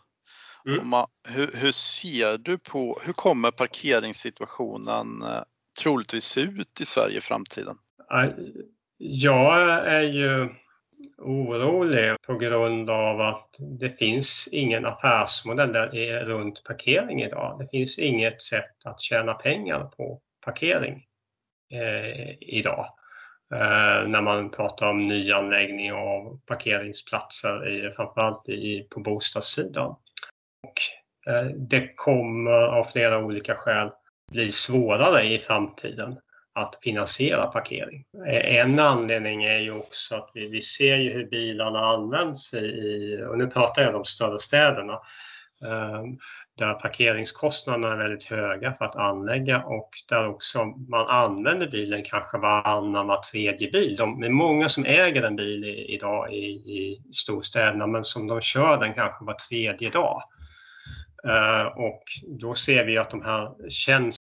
Mm. 0.68 0.88
Man, 0.88 1.08
hur, 1.28 1.52
hur, 1.54 1.72
ser 1.72 2.38
du 2.38 2.58
på, 2.58 3.02
hur 3.04 3.14
kommer 3.14 3.52
parkeringssituationen 3.52 5.22
eh, 5.22 5.42
troligtvis 5.84 6.26
se 6.26 6.42
ut 6.42 6.82
i 6.82 6.86
Sverige 6.86 7.18
i 7.18 7.22
framtiden? 7.22 7.78
Jag 8.98 9.88
är 9.88 10.02
ju 10.02 10.50
orolig 11.18 12.16
på 12.22 12.36
grund 12.36 12.90
av 12.90 13.22
att 13.22 13.56
det 13.60 13.90
finns 13.90 14.50
ingen 14.52 14.86
affärsmodell 14.86 15.74
där 15.74 15.90
det 15.92 16.10
är 16.10 16.26
runt 16.26 16.64
parkering 16.64 17.22
idag. 17.22 17.60
Det 17.60 17.68
finns 17.68 18.00
inget 18.00 18.42
sätt 18.42 18.86
att 18.86 19.02
tjäna 19.02 19.34
pengar 19.34 19.84
på 19.84 20.22
parkering 20.46 21.06
eh, 21.74 22.36
idag. 22.40 22.86
Eh, 23.54 24.08
när 24.08 24.22
man 24.22 24.50
pratar 24.52 24.90
om 24.90 25.08
nyanläggning 25.08 25.94
av 25.94 26.40
parkeringsplatser, 26.46 27.70
i, 27.70 27.92
framförallt 27.92 28.50
i, 28.50 28.88
på 28.90 29.00
bostadssidan. 29.00 29.96
Och 30.64 31.32
eh, 31.34 31.46
det 31.46 31.96
kommer 31.96 32.68
av 32.68 32.84
flera 32.84 33.26
olika 33.26 33.56
skäl 33.56 33.92
bli 34.32 34.52
svårare 34.52 35.24
i 35.24 35.40
framtiden 35.40 36.18
att 36.58 36.80
finansiera 36.82 37.46
parkering. 37.46 38.06
Eh, 38.28 38.56
en 38.56 38.80
anledning 38.80 39.44
är 39.44 39.58
ju 39.58 39.72
också 39.72 40.16
att 40.16 40.32
vi, 40.34 40.50
vi 40.50 40.62
ser 40.62 40.98
ju 40.98 41.14
hur 41.14 41.26
bilarna 41.26 41.80
används 41.80 42.54
i, 42.54 43.24
och 43.30 43.38
nu 43.38 43.48
pratar 43.48 43.82
jag 43.82 43.90
om 43.90 43.94
de 43.94 44.06
större 44.06 44.40
städerna, 44.40 44.94
eh, 45.66 46.04
där 46.58 46.74
parkeringskostnaderna 46.74 47.92
är 47.92 47.98
väldigt 47.98 48.26
höga 48.26 48.74
för 48.74 48.86
att 48.86 48.96
anlägga 48.96 49.64
och 49.64 49.90
där 50.10 50.28
också 50.28 50.66
man 50.66 51.08
använder 51.08 51.68
bilen 51.68 52.04
kanske 52.04 52.38
varannan, 52.38 53.08
var 53.08 53.18
tredje 53.18 53.72
bil. 53.72 53.96
De, 53.96 54.20
det 54.22 54.28
är 54.28 54.32
många 54.32 54.70
som 54.70 54.86
äger 54.86 55.24
en 55.24 55.36
bil 55.36 55.66
i, 55.66 55.94
idag 55.94 56.34
i, 56.34 56.48
i 56.48 57.02
storstäderna 57.14 57.88
men 57.88 58.04
som 58.04 58.28
de 58.28 58.42
kör 58.42 58.80
den 58.80 58.94
kanske 58.94 59.26
var 59.26 59.34
tredje 59.34 59.90
dag. 59.90 60.24
Uh, 61.26 61.66
och 61.66 62.04
då 62.40 62.54
ser 62.54 62.86
vi 62.86 62.98
att 62.98 63.10
de 63.10 63.22
här 63.22 63.70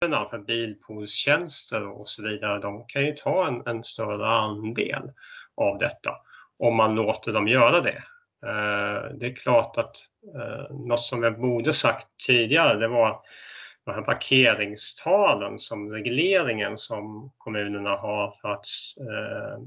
tjänsterna, 0.01 0.29
för 0.29 0.37
bilpoolstjänster 0.37 1.87
och 1.87 2.09
så 2.09 2.23
vidare, 2.23 2.59
de 2.59 2.85
kan 2.87 3.05
ju 3.05 3.13
ta 3.13 3.47
en, 3.47 3.61
en, 3.65 3.83
större 3.83 4.27
andel 4.27 5.11
av 5.57 5.77
detta 5.77 6.15
om 6.59 6.75
man 6.75 6.95
låter 6.95 7.33
dem 7.33 7.47
göra 7.47 7.81
det. 7.81 8.03
Eh, 8.45 9.17
det 9.17 9.25
är 9.25 9.35
klart 9.35 9.77
att 9.77 9.95
eh, 10.35 10.75
något 10.75 11.01
som 11.01 11.23
jag 11.23 11.39
borde 11.39 11.73
sagt 11.73 12.07
tidigare, 12.27 12.79
det 12.79 12.87
var 12.87 13.09
att 13.09 13.23
de 13.85 13.91
här 13.91 14.01
parkeringstalen 14.01 15.59
som 15.59 15.91
regleringen 15.91 16.77
som 16.77 17.31
kommunerna 17.37 17.95
har 17.95 18.35
för 18.41 18.49
att 18.49 18.65
eh, 18.99 19.61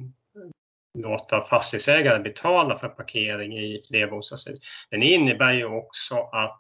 låta 0.99 1.45
fastighetsägare 1.45 2.23
betala 2.23 2.79
för 2.79 2.89
parkering 2.89 3.59
i 3.59 3.83
flerbostadshus. 3.89 4.61
Den 4.91 5.03
innebär 5.03 5.53
ju 5.53 5.65
också 5.65 6.15
att 6.33 6.59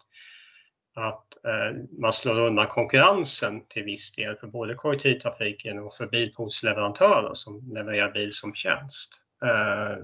att 0.94 1.44
eh, 1.44 1.82
man 1.98 2.12
slår 2.12 2.40
undan 2.40 2.66
konkurrensen 2.66 3.66
till 3.66 3.84
viss 3.84 4.12
del 4.12 4.36
för 4.36 4.46
både 4.46 4.74
kollektivtrafiken 4.74 5.78
och 5.78 5.94
för 5.94 6.06
bilpoolsleverantörer 6.06 7.34
som 7.34 7.72
levererar 7.74 8.12
bil 8.12 8.32
som 8.32 8.54
tjänst. 8.54 9.20
Eh, 9.44 9.96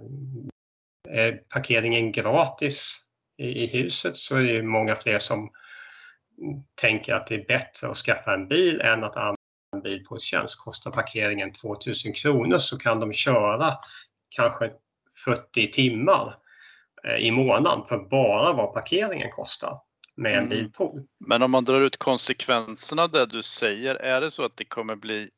är 1.09 1.33
parkeringen 1.33 2.12
gratis 2.12 2.96
i, 3.38 3.46
i 3.46 3.66
huset 3.66 4.16
så 4.16 4.37
är 4.37 4.42
det 4.42 4.62
många 4.62 4.96
fler 4.96 5.18
som 5.18 5.50
tänker 6.74 7.14
att 7.14 7.26
det 7.26 7.35
är 7.35 7.44
bättre 7.44 7.88
att 7.88 7.96
skaffa 7.96 8.35
en 8.35 8.48
bil 8.48 8.81
än 8.81 9.05
att 9.05 9.16
använda 9.16 9.37
en 9.76 9.83
bilpoolstjänst. 9.83 10.59
Kostar 10.59 10.90
parkeringen 10.90 11.53
2000 11.53 12.12
kronor 12.12 12.59
så 12.59 12.79
kan 12.79 13.00
de 13.00 13.12
köra 13.12 13.74
kanske 14.29 14.72
40 15.24 15.70
timmar 15.70 16.35
eh, 17.05 17.16
i 17.16 17.31
månaden 17.31 17.87
för 17.87 17.98
bara 17.98 18.53
vad 18.53 18.74
parkeringen 18.74 19.31
kostar 19.31 19.81
med 20.20 20.33
en 20.33 20.38
mm. 20.38 20.48
bilpool. 20.48 21.02
Men 21.26 21.42
om 21.42 21.50
man 21.50 21.64
drar 21.64 21.80
ut 21.80 21.96
konsekvenserna 21.96 23.02
av 23.02 23.11
det 23.11 23.26
du 23.26 23.42
säger, 23.42 23.94
är 23.94 24.20
det 24.20 24.30
så 24.30 24.44
att 24.44 24.56
det 24.56 24.64
kommer 24.64 24.96
bli 24.96 25.30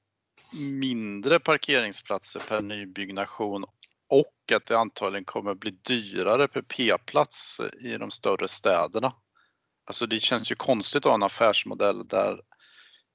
mindre 0.52 1.40
parkeringsplatser 1.40 2.42
per 2.48 2.60
nybyggnation 2.60 3.64
och 4.08 4.52
att 4.54 4.66
det 4.66 4.78
antagligen 4.78 5.24
kommer 5.24 5.54
bli 5.54 5.70
dyrare 5.70 6.48
per 6.48 6.62
p-plats 6.62 7.60
i 7.80 7.96
de 7.96 8.10
större 8.10 8.48
städerna? 8.48 9.12
Alltså 9.86 10.06
det 10.06 10.20
känns 10.20 10.50
ju 10.50 10.54
konstigt 10.54 11.06
att 11.06 11.10
ha 11.10 11.14
en 11.14 11.22
affärsmodell 11.22 12.06
där 12.08 12.40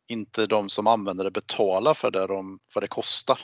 inte 0.07 0.45
de 0.45 0.69
som 0.69 0.87
använder 0.87 1.23
det 1.23 1.31
betalar 1.31 1.93
för 1.93 2.11
det, 2.11 2.27
de, 2.27 2.59
vad 2.75 2.83
det 2.83 2.87
kostar. 2.87 3.39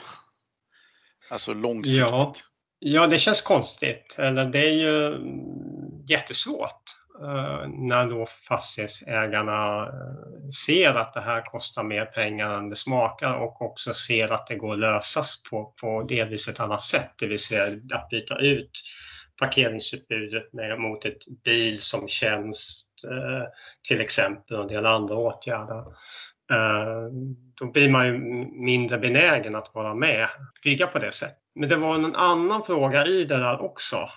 Alltså 1.30 1.54
långsiktigt. 1.54 2.00
Ja, 2.00 2.34
ja 2.78 3.06
det 3.06 3.18
känns 3.18 3.42
konstigt. 3.42 4.16
Eller 4.18 4.44
det 4.44 4.58
är 4.58 4.72
ju 4.72 5.18
jättesvårt 6.08 7.03
Eh, 7.22 7.68
när 7.68 8.06
då 8.10 8.26
fastighetsägarna 8.48 9.86
eh, 9.86 10.48
ser 10.66 10.94
att 10.94 11.14
det 11.14 11.20
här 11.20 11.42
kostar 11.42 11.82
mer 11.82 12.04
pengar 12.04 12.58
än 12.58 12.70
det 12.70 12.76
smakar 12.76 13.34
och 13.34 13.62
också 13.62 13.94
ser 13.94 14.32
att 14.32 14.46
det 14.46 14.54
går 14.54 14.72
att 14.72 14.78
lösas 14.78 15.42
på, 15.50 15.74
på 15.80 16.02
delvis 16.02 16.48
ett 16.48 16.60
annat 16.60 16.82
sätt, 16.82 17.10
det 17.18 17.26
vill 17.26 17.38
säga 17.38 17.80
att 17.92 18.08
byta 18.08 18.38
ut 18.38 18.70
parkeringsutbudet 19.40 20.52
med, 20.52 20.80
mot 20.80 21.04
ett 21.04 21.42
bil 21.44 21.80
som 21.80 22.08
tjänst 22.08 22.88
eh, 23.10 23.46
till 23.88 24.00
exempel 24.00 24.56
och 24.56 24.62
en 24.62 24.68
del 24.68 24.86
andra 24.86 25.16
åtgärder. 25.16 25.84
Då 27.60 27.66
blir 27.66 27.90
man 27.90 28.06
ju 28.06 28.18
mindre 28.64 28.98
benägen 28.98 29.54
att 29.54 29.74
vara 29.74 29.94
med 29.94 30.28
bygga 30.64 30.86
på 30.86 30.98
det 30.98 31.12
sättet. 31.12 31.43
Men 31.54 31.68
det 31.68 31.76
var 31.76 31.94
en 31.94 32.16
annan 32.16 32.64
fråga 32.64 33.06
i 33.06 33.24
det 33.24 33.38
där 33.38 33.62
också. 33.62 34.10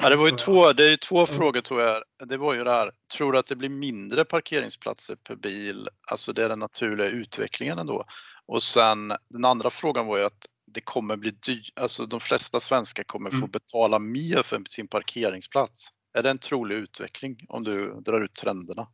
Ja, 0.00 0.08
det 0.08 0.16
var 0.16 0.26
ju 0.26 0.36
två, 0.36 0.72
det 0.72 0.92
är 0.92 0.96
två 0.96 1.16
mm. 1.16 1.26
frågor 1.26 1.60
tror 1.60 1.82
jag. 1.82 2.02
Det 2.28 2.36
var 2.36 2.54
ju 2.54 2.64
det 2.64 2.70
här, 2.70 2.92
tror 3.16 3.32
du 3.32 3.38
att 3.38 3.46
det 3.46 3.56
blir 3.56 3.68
mindre 3.68 4.24
parkeringsplatser 4.24 5.16
per 5.16 5.36
bil? 5.36 5.88
Alltså 6.10 6.32
det 6.32 6.44
är 6.44 6.48
den 6.48 6.58
naturliga 6.58 7.08
utvecklingen 7.08 7.78
ändå. 7.78 8.04
Och 8.46 8.62
sen 8.62 9.08
den 9.08 9.44
andra 9.44 9.70
frågan 9.70 10.06
var 10.06 10.18
ju 10.18 10.24
att 10.24 10.46
det 10.66 10.80
kommer 10.80 11.16
bli 11.16 11.30
dyrt, 11.30 11.78
alltså 11.78 12.06
de 12.06 12.20
flesta 12.20 12.60
svenskar 12.60 13.02
kommer 13.02 13.30
få 13.30 13.36
mm. 13.36 13.50
betala 13.50 13.98
mer 13.98 14.42
för 14.42 14.62
sin 14.68 14.88
parkeringsplats. 14.88 15.88
Är 16.18 16.22
det 16.22 16.30
en 16.30 16.38
trolig 16.38 16.76
utveckling 16.76 17.36
om 17.48 17.62
du 17.62 18.00
drar 18.00 18.20
ut 18.20 18.34
trenderna? 18.34 18.88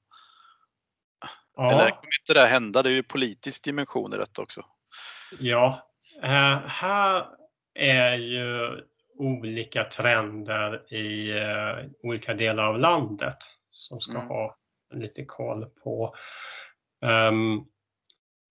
Ja. 1.56 1.72
Eller 1.72 1.90
kommer 1.90 2.20
inte 2.20 2.34
det 2.34 2.46
hända? 2.46 2.82
Det 2.82 2.90
är 2.90 2.94
ju 2.94 3.02
politisk 3.02 3.64
dimension 3.64 4.14
i 4.14 4.16
detta 4.16 4.42
också. 4.42 4.64
Ja, 5.38 5.88
uh, 6.24 6.66
här 6.66 7.26
är 7.76 8.16
ju 8.16 8.80
olika 9.18 9.84
trender 9.84 10.94
i 10.94 11.32
uh, 11.32 11.90
olika 12.02 12.34
delar 12.34 12.68
av 12.68 12.78
landet 12.78 13.36
som 13.70 14.00
ska 14.00 14.14
mm. 14.14 14.28
ha 14.28 14.56
lite 14.94 15.24
koll 15.24 15.66
på. 15.84 16.14
Um, 17.30 17.66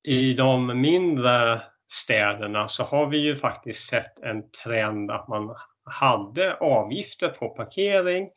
I 0.04 0.34
de 0.34 0.82
mindre 0.82 1.62
städerna 1.88 2.68
så 2.68 2.84
har 2.84 3.08
vi 3.08 3.18
ju 3.18 3.36
faktiskt 3.36 3.90
sett 3.90 4.20
en 4.20 4.52
trend 4.52 5.12
att 5.12 5.28
man 5.28 5.56
hade 5.86 6.56
avgifter 6.56 7.30
på 7.30 7.50
parkering 7.50 8.30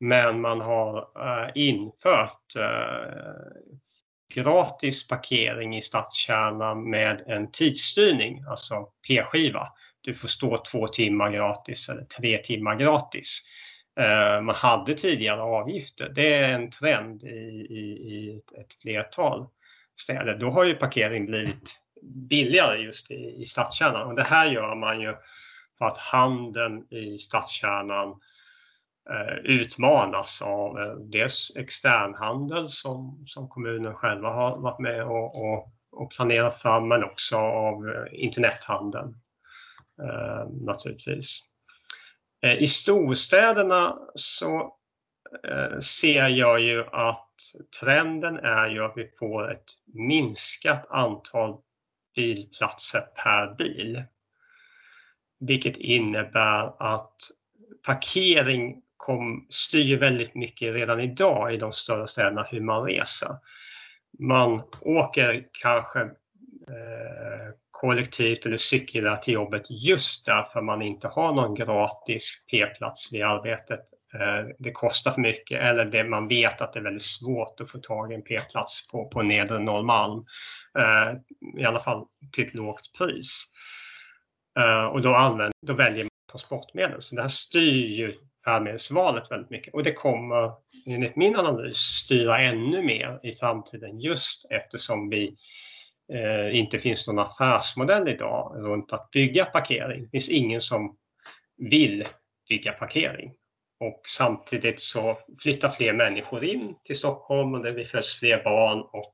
men 0.00 0.40
man 0.40 0.60
har 0.60 0.98
uh, 0.98 1.50
infört 1.54 2.56
uh, 2.58 3.76
gratis 4.34 5.08
parkering 5.08 5.76
i 5.76 5.82
stadskärnan 5.82 6.90
med 6.90 7.22
en 7.26 7.50
tidsstyrning, 7.50 8.44
alltså 8.48 8.88
p-skiva. 9.08 9.68
Du 10.06 10.14
får 10.14 10.28
stå 10.28 10.62
två 10.70 10.86
timmar 10.86 11.30
gratis 11.30 11.88
eller 11.88 12.04
tre 12.04 12.38
timmar 12.38 12.76
gratis. 12.76 13.42
Eh, 14.00 14.40
man 14.40 14.54
hade 14.54 14.94
tidigare 14.94 15.40
avgifter. 15.40 16.12
Det 16.14 16.34
är 16.34 16.48
en 16.48 16.70
trend 16.70 17.24
i, 17.24 17.66
i, 17.70 17.80
i 17.80 18.42
ett, 18.60 18.82
flertal 18.82 19.46
städer. 19.96 20.38
Då 20.38 20.50
har 20.50 20.64
ju 20.64 20.74
parkering 20.74 21.26
blivit 21.26 21.80
billigare 22.02 22.78
just 22.78 23.10
i, 23.10 23.42
i 23.42 23.46
stadskärnan. 23.46 24.06
Och 24.06 24.14
det 24.14 24.22
här 24.22 24.50
gör 24.50 24.74
man 24.74 25.00
ju 25.00 25.14
för 25.78 25.84
att 25.84 25.98
handeln 25.98 26.92
i 26.92 27.18
stadskärnan 27.18 28.08
eh, 29.10 29.36
utmanas 29.44 30.42
av 30.42 30.78
eh, 30.78 30.94
dels 30.94 31.52
externhandel 31.56 32.68
som, 32.68 33.24
som 33.26 33.48
kommunen 33.48 33.94
själva 33.94 34.28
har 34.28 34.58
varit 34.58 34.78
med 34.78 35.04
och, 35.04 35.36
och, 35.36 35.72
och 35.92 36.10
planerat 36.10 36.62
fram 36.62 36.88
men 36.88 37.04
också 37.04 37.36
av 37.36 37.88
eh, 37.88 38.24
internethandeln 38.24 39.14
Eh, 40.02 40.48
naturligtvis. 40.50 41.40
Eh, 42.42 42.54
I 42.62 42.66
storstäderna 42.66 43.98
så 44.14 44.76
eh, 45.44 45.78
ser 45.80 46.28
jag 46.28 46.60
ju 46.60 46.84
att 46.92 47.30
trenden 47.80 48.36
är 48.36 48.68
ju 48.68 48.84
att 48.84 48.92
vi 48.96 49.10
får 49.18 49.52
ett 49.52 49.64
minskat 49.94 50.86
antal 50.90 51.56
bilplatser 52.16 53.00
per 53.00 53.54
bil. 53.54 54.02
Vilket 55.40 55.76
innebär 55.76 56.82
att 56.82 57.16
parkering 57.86 58.82
kom, 58.96 59.46
styr 59.50 59.98
väldigt 59.98 60.34
mycket 60.34 60.74
redan 60.74 61.00
idag 61.00 61.54
i 61.54 61.56
de 61.56 61.72
större 61.72 62.06
städerna 62.06 62.42
hur 62.42 62.60
man 62.60 62.84
reser. 62.84 63.36
Man 64.18 64.62
åker 64.80 65.48
kanske 65.52 66.00
eh, 66.00 67.54
kollektivt 67.80 68.46
eller 68.46 68.56
cyklar 68.56 69.16
till 69.16 69.34
jobbet 69.34 69.62
just 69.70 70.26
därför 70.26 70.62
man 70.62 70.82
inte 70.82 71.08
har 71.08 71.32
någon 71.32 71.54
gratis 71.54 72.44
p-plats 72.50 73.12
vid 73.12 73.22
arbetet. 73.22 73.80
Eh, 74.14 74.48
det 74.58 74.72
kostar 74.72 75.12
för 75.12 75.20
mycket 75.20 75.62
eller 75.62 75.84
det, 75.84 76.04
man 76.04 76.28
vet 76.28 76.60
att 76.60 76.72
det 76.72 76.78
är 76.78 76.82
väldigt 76.82 77.02
svårt 77.02 77.60
att 77.60 77.70
få 77.70 77.78
tag 77.78 78.12
i 78.12 78.14
en 78.14 78.22
p-plats 78.22 78.88
på, 78.88 79.08
på 79.08 79.22
nedre 79.22 79.58
Norrmalm. 79.58 80.24
Eh, 80.78 81.14
I 81.60 81.64
alla 81.64 81.80
fall 81.80 82.04
till 82.32 82.46
ett 82.46 82.54
lågt 82.54 82.92
pris. 82.98 83.44
Eh, 84.58 84.86
och 84.86 85.02
då, 85.02 85.14
använder, 85.14 85.52
då 85.66 85.72
väljer 85.72 86.04
man 86.04 86.10
transportmedel. 86.30 87.02
Så 87.02 87.14
det 87.14 87.22
här 87.22 87.28
styr 87.28 87.86
ju 87.86 88.14
färdmedelsvalet 88.44 89.30
väldigt 89.30 89.50
mycket 89.50 89.74
och 89.74 89.82
det 89.82 89.92
kommer 89.92 90.52
enligt 90.86 91.16
min 91.16 91.36
analys 91.36 91.76
styra 91.76 92.38
ännu 92.38 92.82
mer 92.82 93.20
i 93.22 93.32
framtiden 93.32 94.00
just 94.00 94.46
eftersom 94.50 95.10
vi 95.10 95.36
eh, 96.12 96.58
inte 96.58 96.78
finns 96.78 97.08
någon 97.08 97.18
affärsmodell 97.18 98.08
idag 98.08 98.52
runt 98.56 98.92
att 98.92 99.10
bygga 99.10 99.44
parkering. 99.44 100.02
Det 100.02 100.10
finns 100.10 100.28
ingen 100.28 100.60
som 100.60 100.96
vill 101.56 102.04
bygga 102.48 102.72
parkering. 102.72 103.32
Och 103.80 104.02
samtidigt 104.06 104.80
så 104.80 105.18
flyttar 105.42 105.68
fler 105.68 105.92
människor 105.92 106.44
in 106.44 106.74
till 106.84 106.96
Stockholm 106.96 107.54
och 107.54 107.62
det 107.62 107.84
föds 107.84 108.18
fler 108.18 108.44
barn 108.44 108.80
och 108.80 109.12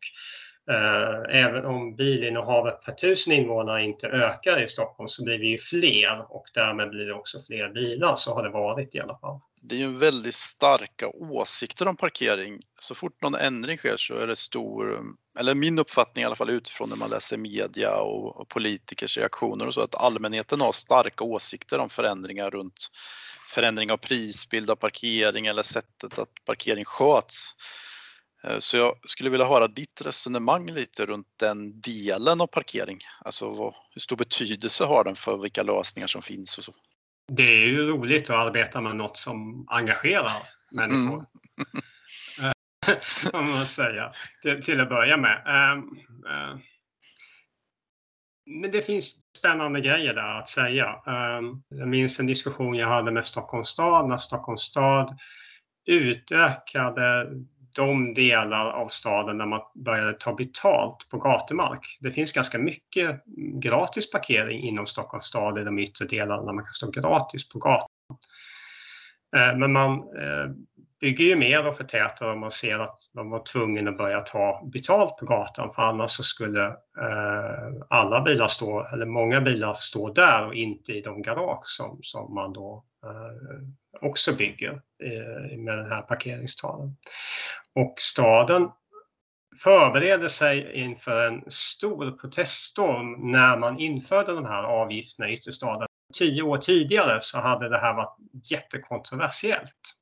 Eh, 0.70 1.42
även 1.42 1.64
om 1.64 1.96
bilinnehavet 1.96 2.82
per 2.84 2.92
tusen 2.92 3.32
invånare 3.32 3.82
inte 3.82 4.08
ökar 4.08 4.62
i 4.62 4.68
Stockholm 4.68 5.08
så 5.08 5.24
blir 5.24 5.38
vi 5.38 5.46
ju 5.46 5.58
fler 5.58 6.26
och 6.28 6.44
därmed 6.54 6.90
blir 6.90 7.06
det 7.06 7.14
också 7.14 7.42
fler 7.46 7.68
bilar. 7.68 8.16
Så 8.16 8.34
har 8.34 8.42
det 8.42 8.50
varit 8.50 8.94
i 8.94 9.00
alla 9.00 9.18
fall 9.18 9.40
det 9.64 9.74
är 9.74 9.78
ju 9.78 9.88
väldigt 9.88 10.34
starka 10.34 11.08
åsikter 11.08 11.88
om 11.88 11.96
parkering. 11.96 12.60
Så 12.80 12.94
fort 12.94 13.22
någon 13.22 13.34
ändring 13.34 13.76
sker 13.76 13.96
så 13.96 14.14
är 14.14 14.26
det 14.26 14.36
stor, 14.36 15.02
eller 15.38 15.54
min 15.54 15.78
uppfattning 15.78 16.22
i 16.22 16.26
alla 16.26 16.34
fall 16.34 16.50
utifrån 16.50 16.88
när 16.88 16.96
man 16.96 17.10
läser 17.10 17.36
media 17.36 17.96
och, 17.96 18.48
politikers 18.48 19.18
reaktioner 19.18 19.66
och 19.66 19.74
så, 19.74 19.80
att 19.80 19.94
allmänheten 19.94 20.60
har 20.60 20.72
starka 20.72 21.24
åsikter 21.24 21.78
om 21.78 21.88
förändringar 21.88 22.50
runt 22.50 22.90
förändring 23.48 23.92
av 23.92 23.96
prisbild 23.96 24.70
av 24.70 24.76
parkering 24.76 25.46
eller 25.46 25.62
sättet 25.62 26.18
att 26.18 26.44
parkering 26.44 26.84
sköts. 26.84 27.54
Eh, 28.44 28.58
så 28.58 28.76
jag 28.76 28.94
skulle 29.02 29.30
vilja 29.30 29.46
höra 29.46 29.68
ditt 29.68 30.02
resonemang 30.04 30.70
lite 30.70 31.06
runt 31.06 31.28
den 31.38 31.80
delen 31.80 32.40
av 32.40 32.46
parkering. 32.46 32.98
Alltså 33.20 33.48
vad, 33.48 33.74
hur 33.90 34.00
stor 34.00 34.16
betydelse 34.16 34.84
har 34.84 35.04
den 35.04 35.14
för 35.14 35.36
vilka 35.36 35.62
lösningar 35.62 36.06
som 36.06 36.22
finns 36.22 36.58
och 36.58 36.64
så? 36.64 36.72
det 37.28 37.42
är 37.42 37.66
ju 37.66 37.86
roligt 37.86 38.30
att 38.30 38.46
arbeta 38.46 38.80
med 38.80 38.96
något 38.96 39.16
som 39.16 39.66
engagerar 39.68 40.42
människor. 40.72 41.26
Mm. 42.38 42.52
Om 43.32 43.50
man 43.50 43.66
säga, 43.66 44.12
till, 44.42 44.62
till 44.62 44.80
att 44.80 44.88
börja 44.88 45.16
med. 45.16 45.42
Um, 45.46 45.98
uh, 46.26 46.58
men 48.46 48.70
det 48.70 48.82
finns 48.82 49.16
spännande 49.38 49.80
grejer 49.80 50.14
där 50.14 50.38
att 50.38 50.48
säga. 50.48 51.02
Um, 51.06 51.62
jag 51.68 51.88
minns 51.88 52.20
en 52.20 52.26
diskussion 52.26 52.74
jag 52.74 52.88
hade 52.88 53.10
med 53.10 53.26
Stockholms 53.26 53.68
stad 53.68 54.08
när 54.08 54.18
Stockholms 54.18 54.62
stad 54.62 55.18
utökade 55.86 57.30
de 57.74 58.14
delar 58.14 58.70
av 58.70 58.88
staden 58.88 59.38
där 59.38 59.46
man 59.46 59.60
började 59.74 60.12
ta 60.12 60.34
betalt 60.34 61.08
på 61.10 61.18
gatumark. 61.18 61.98
Det 62.00 62.12
finns 62.12 62.32
ganska 62.32 62.58
mycket 62.58 63.20
gratis 63.62 64.10
parkering 64.10 64.62
inom 64.62 64.86
Stockholms 64.86 65.24
stad 65.24 65.58
i 65.58 65.64
de 65.64 65.78
yttre 65.78 66.06
delarna 66.06 66.42
där 66.42 66.52
man 66.52 66.64
kan 66.64 66.74
stå 66.74 66.90
gratis 66.90 67.48
på 67.48 67.58
gatan. 67.58 67.88
Eh, 69.36 69.56
men 69.56 69.72
man 69.72 69.92
eh, 69.92 70.50
bygger 71.02 71.24
ju 71.24 71.36
mer 71.36 71.66
och 71.66 71.76
förtätar 71.76 72.32
om 72.32 72.40
man 72.40 72.50
ser 72.50 72.78
att 72.78 72.98
man 73.14 73.30
var 73.30 73.42
tvungen 73.42 73.88
att 73.88 73.98
börja 73.98 74.20
ta 74.20 74.68
betalt 74.72 75.16
på 75.16 75.26
gatan 75.26 75.74
för 75.74 75.82
annars 75.82 76.10
så 76.10 76.22
skulle 76.22 76.66
eh, 76.66 77.72
alla 77.88 78.20
bilar 78.20 78.48
stå, 78.48 78.86
eller 78.92 79.06
många 79.06 79.40
bilar 79.40 79.74
stå 79.74 80.12
där 80.12 80.46
och 80.46 80.54
inte 80.54 80.92
i 80.92 81.00
de 81.00 81.22
garage 81.22 81.66
som, 81.66 81.98
som 82.02 82.34
man 82.34 82.52
då 82.52 82.84
eh, 83.04 84.08
också 84.08 84.34
bygger 84.34 84.70
eh, 85.04 85.58
med 85.58 85.78
den 85.78 85.86
här 85.86 86.02
parkeringstalen. 86.02 86.96
Och 87.74 87.94
staden 87.98 88.68
förbereder 89.62 90.28
sig 90.28 90.72
inför 90.74 91.26
en 91.26 91.50
stor 91.50 92.10
proteststorm 92.10 93.30
när 93.30 93.58
man 93.58 93.78
införde 93.78 94.34
de 94.34 94.44
här 94.44 94.62
avgifterna 94.62 95.28
i 95.28 95.32
ytterstaden. 95.32 95.88
Tio 96.14 96.42
år 96.42 96.58
tidigare 96.58 97.20
så 97.20 97.38
hade 97.38 97.68
det 97.68 97.78
här 97.78 97.94
varit 97.94 98.16
jättekontroversiellt. 98.50 100.01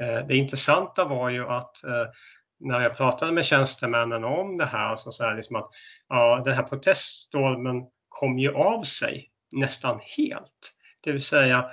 Eh, 0.00 0.26
det 0.26 0.36
intressanta 0.36 1.04
var 1.04 1.30
ju 1.30 1.48
att 1.48 1.84
eh, 1.84 2.06
när 2.60 2.80
jag 2.80 2.96
pratade 2.96 3.32
med 3.32 3.44
tjänstemännen 3.44 4.24
om 4.24 4.56
det 4.56 4.66
här 4.66 4.96
så 4.96 5.12
sa 5.12 5.24
jag 5.24 5.36
liksom 5.36 5.56
att 5.56 5.68
ja, 6.08 6.42
den 6.44 6.54
här 6.54 6.62
proteststormen 6.62 7.82
kom 8.08 8.38
ju 8.38 8.54
av 8.54 8.82
sig 8.82 9.30
nästan 9.52 10.00
helt. 10.16 10.74
Det 11.04 11.12
vill 11.12 11.22
säga 11.22 11.70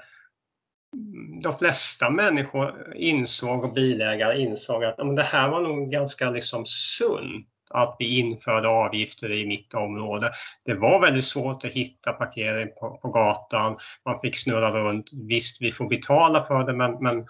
mm, 0.94 1.42
de 1.42 1.58
flesta 1.58 2.10
människor 2.10 2.96
insåg 2.96 3.64
och 3.64 3.74
bilägare 3.74 4.42
insåg 4.42 4.84
att 4.84 4.98
men 4.98 5.16
det 5.16 5.24
här 5.24 5.50
var 5.50 5.62
nog 5.62 5.92
ganska 5.92 6.30
liksom 6.30 6.66
sunt 6.66 7.48
att 7.70 7.96
vi 8.00 8.20
införde 8.20 8.68
avgifter 8.68 9.32
i 9.32 9.48
mitt 9.48 9.74
område. 9.74 10.32
Det 10.66 10.74
var 10.74 11.02
väldigt 11.02 11.26
svårt 11.26 11.66
att 11.66 11.72
hitta 11.72 12.14
parkering 12.14 12.68
på, 12.80 13.00
på 13.02 13.10
gatan. 13.10 13.78
Man 14.06 14.20
fick 14.20 14.38
snurra 14.38 14.72
runt. 14.72 15.10
Visst, 15.28 15.62
vi 15.62 15.72
får 15.72 15.90
betala 15.90 16.42
för 16.42 16.66
det, 16.66 16.74
men, 16.74 16.92
men 17.04 17.26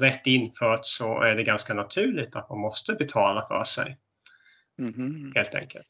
rätt 0.00 0.26
infört 0.26 0.86
så 0.86 1.20
är 1.20 1.34
det 1.34 1.42
ganska 1.42 1.74
naturligt 1.74 2.36
att 2.36 2.50
man 2.50 2.58
måste 2.58 2.94
betala 2.94 3.48
för 3.48 3.64
sig. 3.64 3.98
Mm. 4.78 5.32
Helt 5.34 5.54
enkelt. 5.54 5.86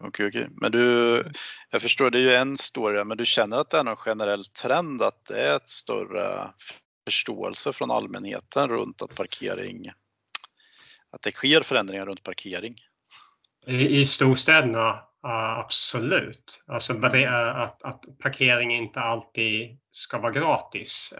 Okej, 0.00 0.26
okej. 0.26 0.48
Men 0.50 0.72
du, 0.72 1.24
jag 1.70 1.82
förstår, 1.82 2.10
det 2.10 2.18
är 2.18 2.22
ju 2.22 2.34
en 2.34 2.58
story, 2.58 3.04
men 3.04 3.16
du 3.16 3.26
känner 3.26 3.58
att 3.58 3.70
det 3.70 3.78
är 3.78 3.84
någon 3.84 3.96
generell 3.96 4.44
trend 4.44 5.02
att 5.02 5.24
det 5.24 5.40
är 5.40 5.56
ett 5.56 5.68
större 5.68 6.52
förståelse 7.04 7.72
från 7.72 7.90
allmänheten 7.90 8.68
runt 8.68 9.02
att 9.02 9.14
parkering, 9.14 9.88
att 11.10 11.22
det 11.22 11.32
sker 11.32 11.60
förändringar 11.60 12.06
runt 12.06 12.22
parkering? 12.22 12.76
I, 13.66 14.00
i 14.00 14.06
storstäderna, 14.06 15.02
absolut. 15.22 16.62
Alltså 16.66 16.92
att, 16.92 17.82
att 17.82 18.04
parkering 18.22 18.76
inte 18.76 19.00
alltid 19.00 19.78
ska 19.90 20.18
vara 20.18 20.32
gratis. 20.32 21.14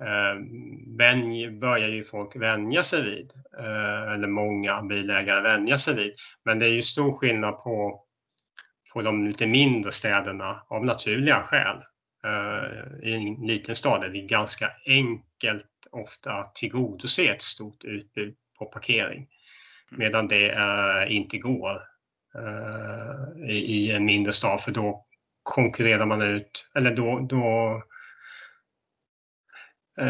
Eh, 0.00 1.50
börjar 1.50 1.88
ju 1.88 2.04
folk 2.04 2.36
vänja 2.36 2.82
sig 2.82 3.02
vid, 3.02 3.32
eh, 3.58 4.12
eller 4.12 4.28
många 4.28 4.82
bilägare 4.82 5.40
vänja 5.40 5.78
sig 5.78 5.94
vid. 5.94 6.14
Men 6.44 6.58
det 6.58 6.66
är 6.66 6.70
ju 6.70 6.82
stor 6.82 7.12
skillnad 7.12 7.58
på, 7.58 8.02
på 8.92 9.02
de 9.02 9.26
lite 9.26 9.46
mindre 9.46 9.92
städerna 9.92 10.62
av 10.68 10.84
naturliga 10.84 11.42
skäl. 11.42 11.76
Eh, 12.24 13.08
I 13.08 13.14
en 13.14 13.46
liten 13.46 13.76
stad 13.76 14.04
är 14.04 14.08
det 14.08 14.20
ganska 14.20 14.70
enkelt 14.86 15.66
ofta 15.90 16.32
att 16.32 16.54
tillgodose 16.54 17.22
ett 17.22 17.42
stort 17.42 17.84
utbud 17.84 18.34
på 18.58 18.64
parkering. 18.64 19.16
Mm. 19.16 19.28
Medan 19.98 20.28
det 20.28 21.06
inte 21.08 21.38
går 21.38 21.82
i, 23.48 23.90
en 23.90 24.04
mindre 24.04 24.32
stad 24.32 24.60
för 24.60 24.72
då 24.72 25.06
konkurrerar 25.42 26.06
man 26.06 26.22
ut, 26.22 26.70
eller 26.74 26.94
då, 26.94 27.20
då 27.20 27.82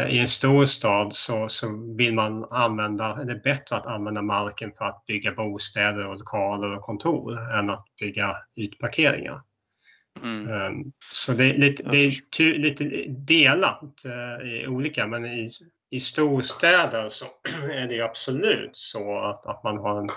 i 0.09 0.19
en 0.19 0.27
stor 0.27 0.65
stad 0.65 1.15
så, 1.15 1.49
så 1.49 1.95
vill 1.97 2.13
man 2.13 2.45
använda, 2.51 3.23
det 3.23 3.31
är 3.31 3.43
bättre 3.43 3.75
att 3.75 3.87
använda 3.87 4.21
marken 4.21 4.71
för 4.77 4.85
att 4.85 5.05
bygga 5.05 5.31
bostäder 5.31 6.07
och 6.07 6.17
lokaler 6.17 6.75
och 6.75 6.81
kontor 6.81 7.51
än 7.59 7.69
att 7.69 7.85
bygga 7.99 8.37
ytparkeringar. 8.55 9.41
Mm. 10.23 10.53
Ehm, 10.53 10.91
så 11.13 11.33
det 11.33 11.45
är 11.45 11.57
lite, 11.57 11.83
det 11.83 11.97
är 11.97 12.59
lite 12.59 13.05
delat 13.07 14.05
eh, 14.05 14.47
i 14.47 14.67
olika, 14.67 15.07
men 15.07 15.25
i, 15.25 15.49
i 15.89 15.99
storstäder 15.99 17.09
så 17.09 17.25
är 17.71 17.87
det 17.87 18.01
absolut 18.01 18.77
så 18.77 19.19
att, 19.19 19.45
att 19.45 19.63
man 19.63 19.77
har 19.77 20.01
en 20.01 20.09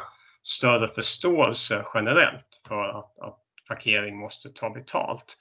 större 0.43 0.89
förståelse 0.89 1.85
generellt 1.95 2.63
för 2.69 2.89
att, 2.89 3.19
att 3.19 3.39
parkering 3.69 4.17
måste 4.17 4.49
ta 4.49 4.71
betalt. 4.71 5.37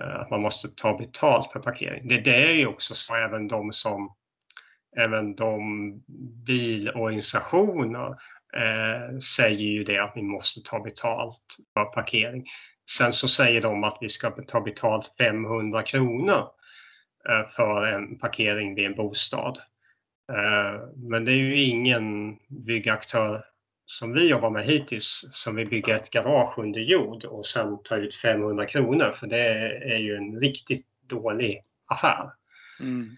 Eh, 0.00 0.20
att 0.20 0.30
man 0.30 0.42
måste 0.42 0.68
ta 0.68 0.98
betalt 0.98 1.52
för 1.52 1.60
parkering. 1.60 2.08
Det, 2.08 2.20
det 2.20 2.50
är 2.50 2.54
ju 2.54 2.66
också 2.66 2.94
så 2.94 3.14
även 3.14 3.48
de 3.48 3.72
som 3.72 4.14
även 4.96 5.34
de 5.34 5.92
bilorganisationer 6.46 8.08
eh, 8.56 9.18
säger 9.18 9.58
ju 9.58 9.84
det 9.84 9.98
att 9.98 10.12
vi 10.14 10.22
måste 10.22 10.60
ta 10.62 10.80
betalt 10.80 11.56
för 11.74 11.84
parkering. 11.84 12.44
Sen 12.90 13.12
så 13.12 13.28
säger 13.28 13.62
de 13.62 13.84
att 13.84 13.98
vi 14.00 14.08
ska 14.08 14.30
ta 14.30 14.60
betalt 14.60 15.14
500 15.18 15.82
kronor 15.82 16.48
eh, 17.28 17.48
för 17.56 17.86
en 17.86 18.18
parkering 18.18 18.74
vid 18.74 18.86
en 18.86 18.94
bostad. 18.94 19.58
Eh, 20.32 20.80
men 20.96 21.24
det 21.24 21.32
är 21.32 21.36
ju 21.36 21.62
ingen 21.62 22.36
byggaktör 22.48 23.44
som 23.86 24.12
vi 24.12 24.28
jobbar 24.28 24.50
med 24.50 24.64
hittills 24.64 25.24
som 25.30 25.56
vill 25.56 25.68
bygga 25.68 25.96
ett 25.96 26.10
garage 26.10 26.58
under 26.58 26.80
jord 26.80 27.24
och 27.24 27.46
sen 27.46 27.82
ta 27.82 27.96
ut 27.96 28.16
500 28.16 28.66
kronor 28.66 29.12
för 29.12 29.26
det 29.26 29.48
är 29.94 29.98
ju 29.98 30.16
en 30.16 30.40
riktigt 30.40 30.86
dålig 31.06 31.62
affär. 31.86 32.30
Mm. 32.80 33.16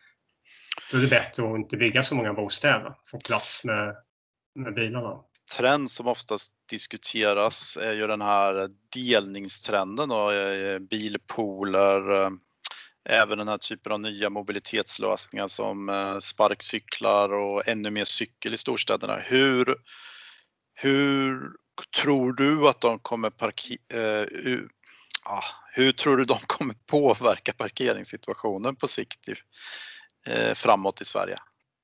Då 0.91 0.99
är 0.99 1.03
det 1.03 1.09
bättre 1.09 1.51
att 1.51 1.59
inte 1.59 1.77
bygga 1.77 2.03
så 2.03 2.15
många 2.15 2.33
bostäder, 2.33 2.95
få 3.05 3.19
plats 3.19 3.65
med, 3.65 3.97
med 4.55 4.75
bilarna. 4.75 5.21
Trend 5.57 5.91
som 5.91 6.07
oftast 6.07 6.53
diskuteras 6.71 7.77
är 7.77 7.93
ju 7.93 8.07
den 8.07 8.21
här 8.21 8.69
delningstrenden 8.95 10.11
och 10.11 10.33
eh, 10.33 10.79
bilpooler, 10.79 12.23
eh, 12.23 12.31
även 13.09 13.39
den 13.39 13.49
här 13.49 13.59
typen 13.59 13.93
av 13.93 14.01
nya 14.01 14.31
mobilitetslösningar 14.31 15.49
som 15.49 15.89
eh, 15.89 16.19
sparkcyklar 16.19 17.33
och 17.33 17.69
ännu 17.69 17.91
mer 17.91 18.05
cykel 18.05 18.55
i 18.55 18.57
storstäderna. 18.57 19.17
Hur, 19.17 19.77
hur 20.81 21.53
tror 22.03 22.33
du 22.33 22.69
att 22.69 22.81
de 22.81 22.99
kommer 22.99 23.31
parkera 23.31 23.79
uh, 23.95 24.53
uh, 24.53 25.45
hur 25.73 25.93
tror 25.93 26.17
du 26.17 26.25
de 26.25 26.39
kommer 26.47 26.75
påverka 26.87 27.53
parkeringssituationen 27.53 28.77
på 28.77 28.89
sikt 28.89 29.29
i, 29.29 29.33
uh, 30.31 30.55
framåt 30.55 31.01
i 31.01 31.05
Sverige? 31.05 31.37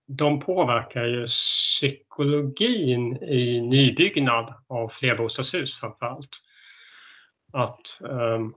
De 0.06 0.40
påverkar 0.40 1.04
ju 1.04 1.26
psykologin 1.26 3.16
i 3.22 3.60
nybyggnad 3.60 4.54
av 4.68 4.88
flerbostadshus 4.88 5.80
framför 5.80 6.06
allt. 6.06 6.40
Att 7.52 7.98
um, 8.00 8.54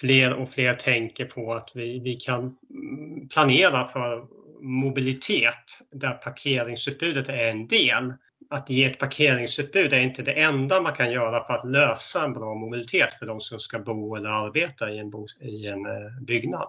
fler 0.00 0.34
och 0.34 0.50
fler 0.50 0.74
tänker 0.74 1.24
på 1.24 1.54
att 1.54 1.70
vi, 1.74 2.00
vi 2.00 2.16
kan 2.16 2.40
mm, 2.40 3.28
planera 3.28 3.88
för 3.88 4.26
mobilitet 4.60 5.80
där 5.90 6.12
parkeringsutbudet 6.12 7.28
är 7.28 7.44
en 7.44 7.68
del 7.68 8.12
att 8.52 8.70
ge 8.70 8.84
ett 8.84 8.98
parkeringsutbud 8.98 9.92
är 9.92 10.00
inte 10.00 10.22
det 10.22 10.32
enda 10.32 10.80
man 10.80 10.94
kan 10.94 11.12
göra 11.12 11.46
för 11.46 11.54
att 11.54 11.70
lösa 11.70 12.24
en 12.24 12.32
bra 12.32 12.54
mobilitet 12.54 13.14
för 13.14 13.26
de 13.26 13.40
som 13.40 13.60
ska 13.60 13.78
bo 13.78 14.16
eller 14.16 14.28
arbeta 14.30 14.90
i 14.90 14.98
en, 14.98 15.10
bo, 15.10 15.26
i 15.40 15.66
en 15.66 15.86
eh, 15.86 16.20
byggnad. 16.20 16.68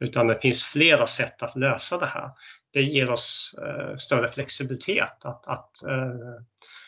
Utan 0.00 0.26
det 0.26 0.40
finns 0.40 0.64
flera 0.64 1.06
sätt 1.06 1.42
att 1.42 1.56
lösa 1.56 1.98
det 1.98 2.06
här. 2.06 2.30
Det 2.72 2.82
ger 2.82 3.10
oss 3.10 3.54
eh, 3.62 3.96
större 3.96 4.28
flexibilitet 4.28 5.24
att, 5.24 5.46
att, 5.46 5.82
eh, 5.82 6.14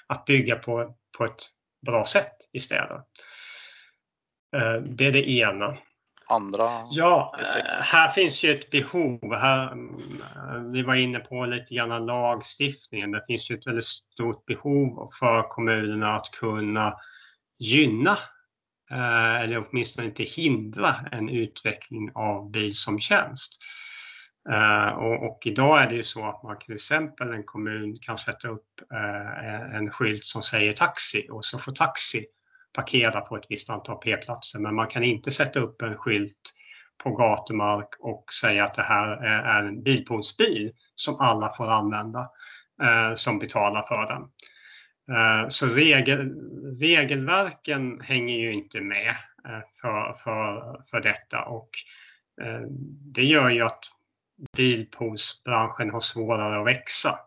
att 0.07 0.25
bygga 0.25 0.57
på, 0.57 0.95
på 1.19 1.25
ett 1.25 1.47
bra 1.87 2.07
sätt 2.07 2.37
i 2.53 2.61
städer. 2.61 3.01
Eh, 4.57 4.83
det 4.83 5.07
är 5.07 5.13
det 5.13 5.31
ena 5.31 5.79
andra 6.31 6.89
Ja, 6.91 7.37
effekter? 7.43 7.79
här 7.83 8.13
finns 8.13 8.45
ju 8.45 8.51
ett 8.51 8.71
behov. 8.71 9.35
Här, 9.35 9.73
mm, 9.73 10.73
vi 10.73 10.83
var 10.83 10.95
inne 10.95 11.19
på 11.19 11.45
lite 11.45 11.75
grann 11.75 12.07
lagstiftningen. 12.07 13.11
Det 13.11 13.25
finns 13.27 13.51
ju 13.51 13.55
ett 13.55 13.67
väldigt 13.67 13.87
stort 13.87 14.47
behov 14.47 15.11
för 15.19 15.49
kommunerna 15.49 16.13
att 16.13 16.31
kunna 16.31 16.95
gynna 17.59 18.19
eh, 18.91 19.41
eller 19.41 19.67
åtminstone 19.69 20.07
inte 20.07 20.23
hindra 20.23 20.95
en 21.13 21.29
utveckling 21.29 22.11
av 22.15 22.51
bil 22.51 22.77
som 22.77 23.01
tjänst. 23.01 23.59
Och, 24.97 25.31
och, 25.31 25.43
idag 25.45 25.83
är 25.83 25.89
det 25.89 25.95
ju 25.95 26.03
så 26.03 26.25
att 26.25 26.43
man 26.43 26.59
till 26.59 26.75
exempel 26.75 27.33
en 27.33 27.45
kommun 27.45 27.99
kan 28.01 28.19
sätta 28.19 28.49
upp 28.49 28.67
en 29.73 29.91
skylt 29.91 30.25
som 30.25 30.43
säger 30.43 30.73
taxi 30.73 31.27
och 31.31 31.45
så 31.45 31.59
får 31.59 31.73
taxi 31.73 32.27
parkera 32.73 33.21
på 33.21 33.37
ett 33.37 33.47
visst 33.49 33.71
antal 33.71 33.97
p-platser 33.97 34.59
men 34.59 34.75
man 34.75 34.87
kan 34.87 35.05
inte 35.05 35.31
sätta 35.31 35.61
upp 35.61 35.83
en 35.83 35.97
skylt 35.97 36.55
på 37.03 37.11
gatumark 37.11 37.89
och 37.99 38.25
säga 38.41 38.65
att 38.65 38.75
det 38.75 38.83
här 38.83 39.17
är 39.25 39.63
en 39.63 39.83
bilpoolsbil 39.83 40.73
som 40.95 41.21
alla 41.21 41.51
får 41.53 41.71
använda 41.71 42.31
eh, 42.83 43.15
som 43.15 43.39
betalar 43.39 43.83
för 43.83 44.07
den. 44.07 44.23
Eh, 45.17 45.49
så 45.49 45.67
regel, 45.67 46.31
regelverken 46.81 48.01
hänger 48.01 48.35
ju 48.35 48.53
inte 48.53 48.81
med 48.81 49.15
eh, 49.49 49.61
för, 49.81 50.13
för, 50.13 50.81
för 50.91 51.01
detta 51.01 51.45
och 51.45 51.71
eh, 52.43 52.61
det 53.15 53.25
gör 53.25 53.49
ju 53.49 53.63
att 53.63 53.85
bilpoolsbranschen 54.57 55.91
har 55.91 56.01
svårare 56.01 56.61
att 56.61 56.67
växa. 56.67 57.19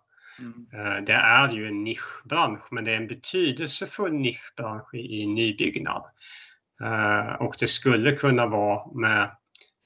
Mm. 0.44 0.68
Eh, 0.74 1.04
det 1.04 1.14
är 1.14 1.54
ju 1.54 1.68
en 1.68 1.84
nischbransch, 1.84 2.68
men 2.72 2.84
det 2.84 2.92
är 2.92 2.98
en 2.98 3.08
betydelsefull 3.08 4.14
nischbransch 4.14 4.94
i 4.94 5.26
nybyggnad. 5.26 6.04
Eh, 6.82 7.34
och 7.34 7.56
det 7.60 7.68
skulle 7.68 8.12
kunna 8.12 8.48
vara 8.48 8.92
med, 8.94 9.24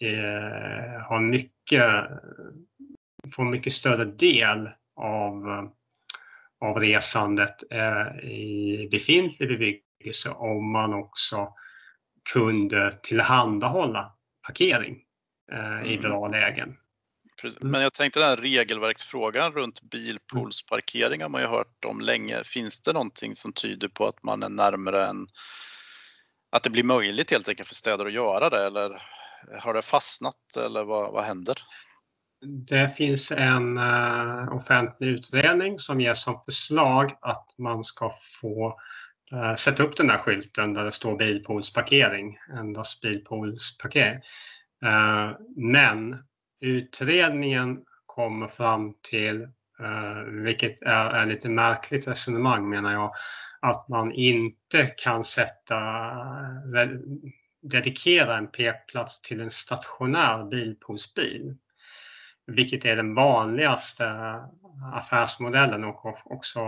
eh, 0.01 1.01
ha 1.01 1.19
mycket, 1.19 1.91
få 3.35 3.43
mycket 3.43 3.73
större 3.73 4.05
del 4.05 4.69
av, 4.95 5.69
av 6.59 6.79
resandet 6.79 7.63
i 8.23 8.87
befintlig 8.91 9.49
bebyggelse 9.49 10.29
om 10.29 10.71
man 10.71 10.93
också 10.93 11.53
kunde 12.33 12.99
tillhandahålla 13.03 14.13
parkering 14.47 14.95
i 15.85 15.95
mm. 15.95 16.01
bra 16.01 16.27
lägen. 16.27 16.77
Mm. 17.43 17.71
Men 17.71 17.81
jag 17.81 17.93
tänkte 17.93 18.19
den 18.19 18.29
här 18.29 18.37
regelverksfrågan 18.37 19.51
runt 19.51 19.81
bilpoolsparkering 19.81 21.21
har 21.21 21.29
man 21.29 21.41
ju 21.41 21.47
hört 21.47 21.85
om 21.85 22.01
länge. 22.01 22.43
Finns 22.43 22.81
det 22.81 22.93
någonting 22.93 23.35
som 23.35 23.53
tyder 23.53 23.87
på 23.87 24.07
att 24.07 24.23
man 24.23 24.43
är 24.43 24.49
närmare 24.49 25.07
en, 25.07 25.27
att 26.51 26.63
det 26.63 26.69
blir 26.69 26.83
möjligt 26.83 27.31
helt 27.31 27.49
enkelt 27.49 27.67
för 27.67 27.75
städer 27.75 28.05
att 28.05 28.13
göra 28.13 28.49
det 28.49 28.65
eller 28.65 29.01
har 29.61 29.73
det 29.73 29.81
fastnat 29.81 30.57
eller 30.57 30.83
vad, 30.83 31.11
vad 31.11 31.23
händer? 31.23 31.61
Det 32.45 32.89
finns 32.97 33.31
en 33.31 33.77
uh, 33.77 34.55
offentlig 34.55 35.07
utredning 35.07 35.79
som 35.79 36.01
ger 36.01 36.13
som 36.13 36.41
förslag 36.45 37.17
att 37.21 37.55
man 37.57 37.83
ska 37.83 38.17
få 38.41 38.79
uh, 39.33 39.55
sätta 39.55 39.83
upp 39.83 39.95
den 39.95 40.07
där 40.07 40.17
skylten 40.17 40.73
där 40.73 40.85
det 40.85 40.91
står 40.91 41.17
bilpoolsparkering, 41.17 42.37
endast 42.59 43.01
bilpoolsparkering. 43.01 44.21
Uh, 44.85 45.35
men 45.55 46.17
utredningen 46.59 47.83
kommer 48.05 48.47
fram 48.47 48.93
till, 49.01 49.41
eh, 49.79 50.21
vilket 50.23 50.81
är, 50.81 51.09
är 51.09 51.25
lite 51.25 51.49
märkligt 51.49 52.07
resonemang 52.07 52.69
menar 52.69 52.93
jag, 52.93 53.11
att 53.61 53.87
man 53.87 54.11
inte 54.11 54.85
kan 54.97 55.23
sätta 55.23 55.77
eh, 56.75 56.89
dedikera 57.61 58.37
en 58.37 58.47
p-plats 58.47 59.21
till 59.21 59.41
en 59.41 59.51
stationär 59.51 60.49
bilpoolsbil 60.49 61.55
vilket 62.47 62.85
är 62.85 62.95
den 62.95 63.15
vanligaste 63.15 64.35
affärsmodellen 64.93 65.83
och 65.83 66.31
också 66.31 66.59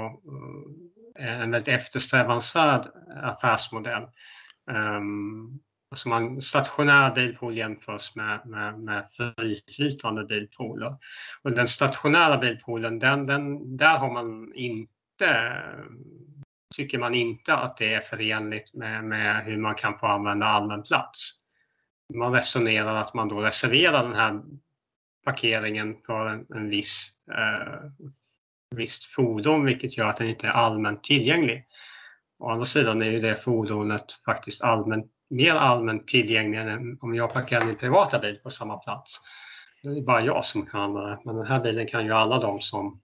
eh, 1.19 1.41
en 1.41 1.51
väldigt 1.51 1.67
eftersträvansvärd 1.67 2.81
affärsmodell. 3.23 4.03
Um, 4.71 5.59
alltså 5.91 6.09
man, 6.09 6.41
stationär 6.41 7.15
bilpool 7.15 7.57
jämförs 7.57 8.15
med, 8.15 8.41
med, 8.45 8.79
med 8.79 9.07
friflytande 9.11 10.25
bilpooler. 10.25 10.95
Och 11.41 11.51
den 11.51 11.67
stationära 11.67 12.37
bilpoolen, 12.37 12.99
den, 12.99 13.25
den, 13.25 13.77
där 13.77 13.97
har 13.97 14.13
man 14.13 14.53
inte, 14.55 15.61
tycker 16.75 16.99
man 16.99 17.15
inte 17.15 17.55
att 17.55 17.77
det 17.77 17.93
är 17.93 18.01
förenligt 18.01 18.73
med, 18.73 19.03
med 19.03 19.45
hur 19.45 19.57
man 19.57 19.75
kan 19.75 19.99
få 19.99 20.05
använda 20.05 20.45
allmän 20.45 20.83
plats. 20.83 21.31
Man 22.13 22.33
resonerar 22.33 22.95
att 22.95 23.13
man 23.13 23.27
då 23.27 23.41
reserverar 23.41 24.03
den 24.03 24.15
här 24.15 24.41
parkeringen 25.25 25.97
för 26.05 26.27
en, 26.27 26.45
en 26.55 26.69
viss, 26.69 27.11
eh, 27.31 28.07
visst 28.75 29.05
fordon 29.05 29.65
vilket 29.65 29.97
gör 29.97 30.05
att 30.05 30.17
den 30.17 30.29
inte 30.29 30.47
är 30.47 30.51
allmänt 30.51 31.03
tillgänglig. 31.03 31.65
Å 32.39 32.49
andra 32.49 32.65
sidan 32.65 33.01
är 33.01 33.11
ju 33.11 33.19
det 33.19 33.35
fordonet 33.35 34.11
faktiskt 34.25 34.61
allmänt, 34.61 35.11
mer 35.30 35.53
allmänt 35.53 36.07
tillgänglig 36.07 36.59
än 36.59 36.97
om 37.01 37.15
jag 37.15 37.34
parkerar 37.34 37.65
min 37.65 37.77
privata 37.77 38.19
bil 38.19 38.36
på 38.43 38.49
samma 38.49 38.77
plats. 38.77 39.21
Det 39.84 39.89
är 39.89 40.01
bara 40.01 40.21
jag 40.21 40.45
som 40.45 40.65
kan 40.65 40.82
använda 40.82 41.09
det, 41.09 41.21
men 41.25 41.36
den 41.36 41.45
här 41.45 41.59
bilen 41.59 41.88
kan 41.88 42.05
ju 42.05 42.13
alla 42.13 42.39
de 42.39 42.61
som, 42.61 43.01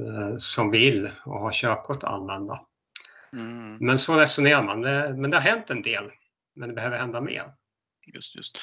eh, 0.00 0.36
som 0.38 0.70
vill 0.70 1.10
och 1.24 1.40
har 1.40 1.52
körkort 1.52 2.04
använda. 2.04 2.60
Mm. 3.32 3.76
Men 3.80 3.98
så 3.98 4.14
resonerar 4.14 4.62
man. 4.62 4.80
Men 5.20 5.30
det 5.30 5.36
har 5.36 5.42
hänt 5.42 5.70
en 5.70 5.82
del, 5.82 6.10
men 6.56 6.68
det 6.68 6.74
behöver 6.74 6.98
hända 6.98 7.20
mer. 7.20 7.52
Just, 8.06 8.36
just. 8.36 8.58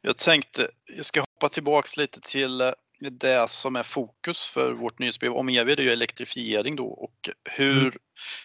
Jag 0.00 0.16
tänkte, 0.16 0.70
jag 0.96 1.04
ska 1.04 1.20
hoppa 1.20 1.48
tillbaks 1.48 1.96
lite 1.96 2.20
till 2.20 2.60
eh, 2.60 2.72
det 3.00 3.50
som 3.50 3.76
är 3.76 3.82
fokus 3.82 4.46
för 4.46 4.72
vårt 4.72 4.98
nyhetsbrev 4.98 5.32
om 5.32 5.48
EV, 5.48 5.66
det 5.66 5.72
är 5.72 5.84
ju 5.84 5.90
elektrifiering 5.90 6.76
då 6.76 6.86
och 6.86 7.30
hur, 7.44 7.80
mm. 7.80 7.92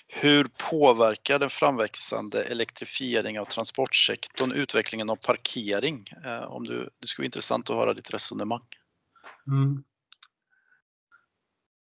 hur 0.08 0.48
påverkar 0.70 1.40
den 1.40 1.50
framväxande 1.50 2.44
elektrifieringen 2.44 3.42
av 3.42 3.46
transportsektorn 3.46 4.52
utvecklingen 4.52 5.10
av 5.10 5.16
parkering? 5.16 6.06
Eh, 6.26 6.44
om 6.44 6.64
du, 6.64 6.90
det 7.00 7.08
skulle 7.08 7.24
vara 7.24 7.26
intressant 7.26 7.70
att 7.70 7.76
höra 7.76 7.94
ditt 7.94 8.14
resonemang. 8.14 8.68
Mm. 9.48 9.84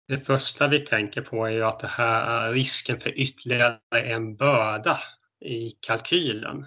Det 0.08 0.20
första 0.20 0.68
vi 0.68 0.78
tänker 0.78 1.22
på 1.22 1.46
är 1.46 1.50
ju 1.50 1.64
att 1.64 1.80
det 1.80 1.88
här 1.88 2.48
är 2.48 2.52
risken 2.52 3.00
för 3.00 3.18
ytterligare 3.18 3.78
en 3.90 4.36
börda 4.36 4.98
i 5.40 5.70
kalkylen 5.70 6.66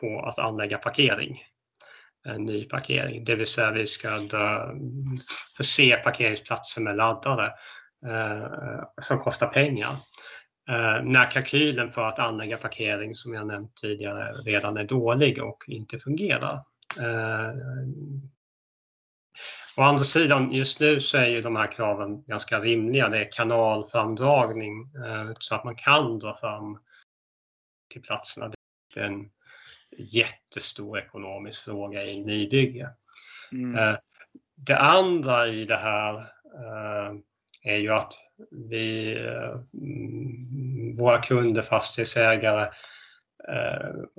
på 0.00 0.20
att 0.20 0.38
anlägga 0.38 0.78
parkering. 0.78 1.42
En 2.28 2.44
ny 2.44 2.64
parkering, 2.64 3.24
det 3.24 3.34
vill 3.34 3.46
säga 3.46 3.72
vi 3.72 3.86
ska 3.86 4.08
förse 5.56 5.96
parkeringsplatser 5.96 6.80
med 6.80 6.96
laddare 6.96 7.52
eh, 8.06 8.82
som 9.02 9.18
kostar 9.18 9.46
pengar. 9.46 9.96
Eh, 10.68 11.02
när 11.02 11.30
kalkylen 11.30 11.92
för 11.92 12.04
att 12.04 12.18
anlägga 12.18 12.56
parkering 12.56 13.14
som 13.14 13.34
jag 13.34 13.46
nämnt 13.46 13.76
tidigare 13.76 14.32
redan 14.32 14.76
är 14.76 14.84
dålig 14.84 15.42
och 15.42 15.64
inte 15.66 15.98
fungerar. 15.98 16.54
Eh, 16.98 17.54
å 19.76 19.82
andra 19.82 20.04
sidan, 20.04 20.52
just 20.52 20.80
nu 20.80 21.00
så 21.00 21.18
är 21.18 21.26
ju 21.26 21.42
de 21.42 21.56
här 21.56 21.66
kraven 21.66 22.22
ganska 22.22 22.58
rimliga. 22.58 23.08
Det 23.08 23.18
är 23.18 23.32
kanalframdragning 23.32 24.92
eh, 25.06 25.32
så 25.38 25.54
att 25.54 25.64
man 25.64 25.76
kan 25.76 26.18
dra 26.18 26.34
fram 26.34 26.78
till 27.92 28.02
platserna. 28.02 28.52
Det 28.94 29.00
är 29.00 29.04
en 29.04 29.30
jättestor 30.00 30.98
ekonomisk 30.98 31.64
fråga 31.64 32.04
i 32.04 32.24
nybygge. 32.24 32.88
Mm. 33.52 33.78
Eh, 33.78 33.96
det 34.56 34.76
andra 34.76 35.48
i 35.48 35.64
det 35.64 35.76
här 35.76 36.14
eh, 36.54 37.14
är 37.62 37.76
ju 37.76 37.92
att 37.92 38.12
vi, 38.50 39.16
eh, 39.16 39.60
våra 40.98 41.18
kunder, 41.22 41.62
fastighetsägare, 41.62 42.68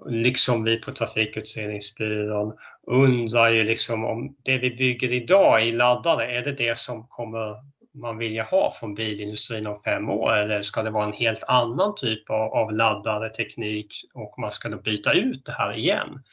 liksom 0.05 0.63
vi 0.63 0.77
på 0.77 0.91
Trafikutredningsbyrån 0.91 2.57
undrar 2.87 3.51
ju 3.51 3.63
liksom 3.63 4.05
om 4.05 4.35
det 4.43 4.57
vi 4.57 4.75
bygger 4.75 5.13
idag 5.13 5.67
i 5.67 5.71
laddare, 5.71 6.37
är 6.37 6.43
det 6.43 6.51
det 6.51 6.77
som 6.77 7.07
kommer 7.07 7.55
man 7.93 8.17
vilja 8.17 8.43
ha 8.43 8.75
från 8.79 8.95
bilindustrin 8.95 9.67
om 9.67 9.81
fem 9.85 10.09
år 10.09 10.33
eller 10.33 10.61
ska 10.61 10.83
det 10.83 10.89
vara 10.89 11.05
en 11.05 11.13
helt 11.13 11.43
annan 11.43 11.95
typ 11.95 12.29
av, 12.29 12.53
av 12.53 12.73
laddare 12.73 13.29
teknik 13.29 13.95
och 14.13 14.39
man 14.39 14.51
ska 14.51 14.69
då 14.69 14.77
byta 14.77 15.13
ut 15.13 15.45
det 15.45 15.51
här 15.51 15.73
igen? 15.73 16.23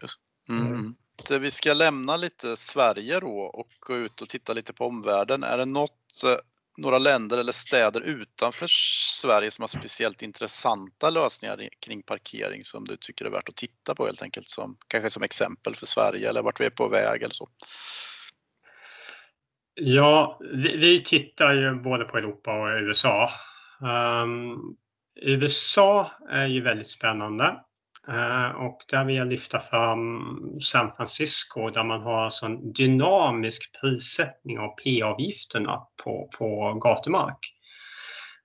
Mm. 0.48 0.66
mm. 0.66 0.94
Det 1.28 1.38
vi 1.38 1.50
ska 1.50 1.74
lämna 1.74 2.16
lite 2.16 2.56
Sverige 2.56 3.20
då 3.20 3.40
och 3.40 3.68
gå 3.80 3.96
ut 3.96 4.22
och 4.22 4.28
titta 4.28 4.52
lite 4.52 4.72
på 4.72 4.86
omvärlden. 4.86 5.42
Är 5.42 5.58
det 5.58 5.64
något, 5.64 6.24
eh, 6.24 6.36
några 6.76 6.98
länder 6.98 7.38
eller 7.38 7.52
städer 7.52 8.00
utanför 8.00 8.66
Sverige 9.20 9.50
som 9.50 9.62
har 9.62 9.68
speciellt 9.68 10.22
intressanta 10.22 11.10
lösningar 11.10 11.68
kring 11.80 12.02
parkering 12.02 12.64
som 12.64 12.84
du 12.84 12.96
tycker 12.96 13.24
är 13.24 13.30
värt 13.30 13.48
att 13.48 13.56
titta 13.56 13.94
på 13.94 14.06
helt 14.06 14.22
enkelt? 14.22 14.48
Som, 14.48 14.76
kanske 14.88 15.10
som 15.10 15.22
exempel 15.22 15.74
för 15.74 15.86
Sverige 15.86 16.28
eller 16.28 16.42
vart 16.42 16.60
vi 16.60 16.64
är 16.64 16.70
på 16.70 16.88
väg 16.88 17.22
eller 17.22 17.34
så? 17.34 17.48
Ja, 19.74 20.40
vi, 20.52 20.76
vi 20.76 21.00
tittar 21.00 21.54
ju 21.54 21.74
både 21.74 22.04
på 22.04 22.18
Europa 22.18 22.60
och 22.60 22.80
USA. 22.82 23.30
Um, 23.80 24.76
USA 25.16 26.10
är 26.30 26.46
ju 26.46 26.60
väldigt 26.60 26.90
spännande 26.90 27.44
eh, 28.08 28.50
och 28.50 28.78
där 28.88 29.04
vill 29.04 29.16
jag 29.16 29.28
lyfta 29.28 29.58
fram 29.58 30.20
San 30.60 30.92
Francisco 30.96 31.70
där 31.70 31.84
man 31.84 32.02
har 32.02 32.22
alltså 32.24 32.46
en 32.46 32.72
dynamisk 32.72 33.80
prissättning 33.80 34.58
av 34.58 34.68
P-avgifterna 34.84 35.78
på, 36.04 36.30
på 36.38 36.74
gatumark. 36.74 37.38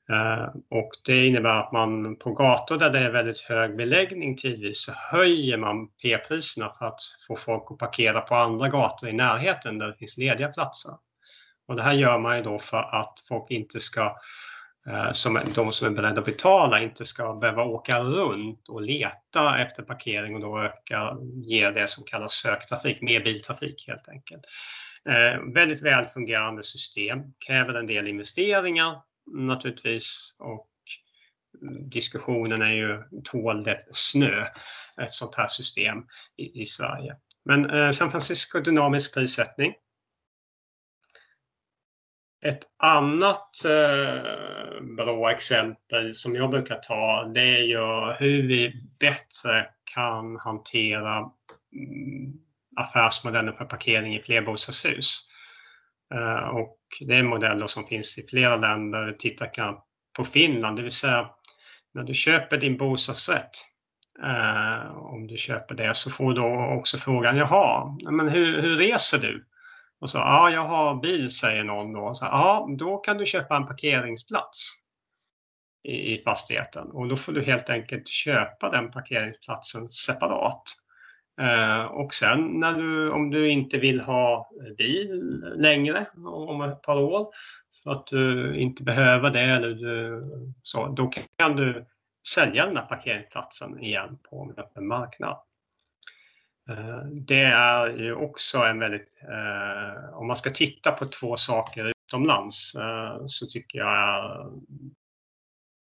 Eh, 0.09 0.45
och 0.69 0.91
det 1.05 1.27
innebär 1.27 1.59
att 1.59 1.71
man 1.71 2.15
på 2.15 2.33
gator 2.33 2.77
där 2.77 2.89
det 2.89 2.99
är 2.99 3.11
väldigt 3.11 3.41
hög 3.41 3.77
beläggning 3.77 4.37
tidvis 4.37 4.85
så 4.85 4.91
höjer 4.95 5.57
man 5.57 5.87
P-priserna 5.87 6.71
för 6.79 6.85
att 6.85 6.99
få 7.27 7.35
folk 7.35 7.63
att 7.71 7.77
parkera 7.77 8.21
på 8.21 8.35
andra 8.35 8.69
gator 8.69 9.09
i 9.09 9.13
närheten 9.13 9.77
där 9.77 9.87
det 9.87 9.97
finns 9.97 10.17
lediga 10.17 10.47
platser. 10.47 10.91
Och 11.67 11.75
det 11.75 11.83
här 11.83 11.93
gör 11.93 12.19
man 12.19 12.37
ju 12.37 12.43
då 12.43 12.59
för 12.59 12.77
att 12.77 13.13
folk 13.29 13.51
inte 13.51 13.79
ska 13.79 14.15
Eh, 14.89 15.11
som 15.11 15.41
de 15.55 15.73
som 15.73 15.87
är 15.87 15.91
beredda 15.91 16.19
att 16.19 16.25
betala 16.25 16.81
inte 16.81 17.05
ska 17.05 17.33
behöva 17.33 17.63
åka 17.63 17.99
runt 17.99 18.69
och 18.69 18.81
leta 18.81 19.59
efter 19.59 19.83
parkering 19.83 20.35
och 20.35 20.41
då 20.41 20.59
öka, 20.59 21.17
ge 21.43 21.69
det 21.69 21.87
som 21.87 22.03
kallas 22.03 22.33
söktrafik, 22.33 23.01
mer 23.01 23.23
biltrafik 23.23 23.87
helt 23.87 24.09
enkelt. 24.09 24.43
Eh, 25.09 25.53
väldigt 25.53 25.83
väl 25.83 26.05
fungerande 26.05 26.63
system, 26.63 27.19
kräver 27.47 27.73
en 27.73 27.87
del 27.87 28.07
investeringar 28.07 29.01
naturligtvis 29.31 30.35
och 30.39 30.69
diskussionen 31.91 32.61
är 32.61 32.73
ju 32.73 33.03
tål 33.23 33.63
det 33.63 33.77
snö, 33.91 34.45
ett 35.01 35.13
sånt 35.13 35.35
här 35.35 35.47
system 35.47 35.97
i, 36.37 36.61
i 36.61 36.65
Sverige. 36.65 37.15
Men 37.45 37.69
eh, 37.69 37.91
San 37.91 38.11
Francisco 38.11 38.59
dynamisk 38.59 39.13
prissättning 39.13 39.73
ett 42.45 42.63
annat 42.77 43.65
eh, 43.65 44.81
bra 44.97 45.31
exempel 45.31 46.15
som 46.15 46.35
jag 46.35 46.49
brukar 46.49 46.75
ta 46.75 47.31
det 47.33 47.41
är 47.41 47.63
ju 47.63 48.13
hur 48.19 48.47
vi 48.47 48.73
bättre 48.99 49.67
kan 49.93 50.37
hantera 50.37 51.17
mm, 51.17 52.33
affärsmodellen 52.75 53.53
för 53.53 53.65
parkering 53.65 54.15
i 54.15 54.21
flerbostadshus. 54.21 55.29
Eh, 56.13 56.47
och 56.47 56.77
det 56.99 57.15
är 57.15 57.23
modeller 57.23 57.67
som 57.67 57.87
finns 57.87 58.17
i 58.17 58.27
flera 58.27 58.55
länder. 58.57 59.15
Titta 59.19 59.47
på 60.17 60.25
Finland, 60.25 60.77
det 60.77 60.83
vill 60.83 60.91
säga 60.91 61.29
när 61.93 62.03
du 62.03 62.13
köper 62.13 62.57
din 62.57 62.77
bostadsrätt 62.77 63.51
eh, 64.23 64.97
om 64.97 65.27
du 65.27 65.37
köper 65.37 65.75
det 65.75 65.95
så 65.95 66.11
får 66.11 66.33
du 66.33 66.41
också 66.77 66.97
frågan, 66.97 67.37
jaha, 67.37 67.97
men 68.11 68.29
hur, 68.29 68.61
hur 68.61 68.75
reser 68.75 69.17
du? 69.17 69.45
Och 69.99 70.09
så, 70.09 70.17
ja, 70.17 70.49
jag 70.49 70.63
har 70.63 70.95
bil, 70.95 71.31
säger 71.31 71.63
någon 71.63 71.93
då. 71.93 72.15
Så, 72.15 72.25
ja, 72.25 72.67
då 72.77 72.97
kan 72.97 73.17
du 73.17 73.25
köpa 73.25 73.55
en 73.55 73.67
parkeringsplats 73.67 74.71
i, 75.83 76.13
i 76.13 76.23
fastigheten 76.23 76.91
och 76.91 77.07
då 77.07 77.17
får 77.17 77.31
du 77.31 77.43
helt 77.43 77.69
enkelt 77.69 78.07
köpa 78.07 78.69
den 78.69 78.91
parkeringsplatsen 78.91 79.89
separat. 79.89 80.63
Eh, 81.41 81.85
och 81.85 82.13
sen 82.13 82.59
när 82.59 82.73
du, 82.73 83.11
om 83.11 83.29
du 83.29 83.49
inte 83.49 83.77
vill 83.77 84.01
ha 84.01 84.49
bil 84.77 85.41
längre 85.55 86.05
om 86.25 86.61
ett 86.61 86.81
par 86.81 86.97
år 87.01 87.27
för 87.83 87.91
att 87.91 88.07
du 88.07 88.55
inte 88.55 88.83
behöver 88.83 89.31
det 89.31 89.41
eller 89.41 89.69
du, 89.69 90.21
så, 90.63 90.87
då 90.87 91.11
kan 91.37 91.55
du 91.55 91.85
sälja 92.35 92.65
den 92.65 92.77
här 92.77 92.85
parkeringsplatsen 92.85 93.79
igen 93.79 94.17
på 94.29 94.43
en 94.43 94.63
öppen 94.63 94.87
marknad. 94.87 95.37
Eh, 96.69 97.05
det 97.05 97.41
är 97.41 97.97
ju 97.97 98.15
också 98.15 98.57
en 98.57 98.79
väldigt, 98.79 99.17
eh, 99.21 100.13
om 100.13 100.27
man 100.27 100.35
ska 100.35 100.49
titta 100.49 100.91
på 100.91 101.05
två 101.05 101.37
saker 101.37 101.93
utomlands 102.07 102.75
eh, 102.75 103.25
så 103.27 103.47
tycker 103.47 103.79
jag, 103.79 104.45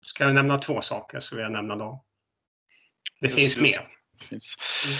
ska 0.07 0.25
jag 0.25 0.35
nämna 0.35 0.59
två 0.59 0.81
saker 0.81 1.21
så 1.21 1.37
vill 1.37 1.43
jag 1.43 1.53
nämna 1.53 1.77
dem. 1.77 2.03
Det 3.21 3.27
just, 3.27 3.39
finns 3.39 3.57
just, 3.57 3.63
mer. 3.63 3.89
Finns. 4.29 4.57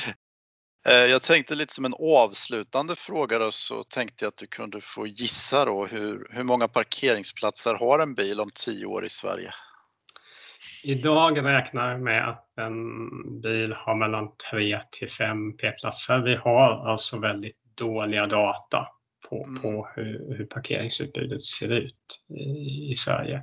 Mm. 0.07 1.11
Jag 1.11 1.23
tänkte 1.23 1.55
lite 1.55 1.75
som 1.75 1.85
en 1.85 1.95
avslutande 1.99 2.97
fråga 2.97 3.39
då, 3.39 3.51
så 3.51 3.85
tänkte 3.85 4.25
jag 4.25 4.29
att 4.29 4.37
du 4.37 4.47
kunde 4.47 4.81
få 4.81 5.07
gissa 5.07 5.65
då 5.65 5.87
hur, 5.87 6.27
hur 6.31 6.43
många 6.43 6.69
parkeringsplatser 6.69 7.75
har 7.75 7.99
en 7.99 8.15
bil 8.15 8.41
om 8.41 8.51
tio 8.55 8.87
år 8.87 9.05
i 9.05 9.09
Sverige? 9.09 9.55
Idag 10.85 11.45
räknar 11.45 11.91
jag 11.91 12.01
med 12.01 12.29
att 12.29 12.59
en 12.59 13.41
bil 13.41 13.73
har 13.73 13.95
mellan 13.95 14.29
3 14.51 14.81
till 14.91 15.11
5 15.11 15.57
p-platser. 15.57 16.19
Vi 16.19 16.35
har 16.35 16.89
alltså 16.89 17.19
väldigt 17.19 17.57
dåliga 17.77 18.27
data 18.27 18.89
på, 19.29 19.45
mm. 19.45 19.63
på 19.63 19.89
hur, 19.97 20.37
hur 20.37 20.45
parkeringsutbudet 20.45 21.45
ser 21.45 21.73
ut 21.73 22.21
i, 22.29 22.93
i, 22.93 22.95
Sverige. 22.97 23.43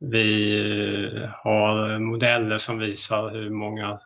Vi 0.00 1.28
har 1.30 1.98
modeller 1.98 2.58
som 2.58 2.78
visar 2.78 3.30
hur 3.30 3.50
många 3.50 4.00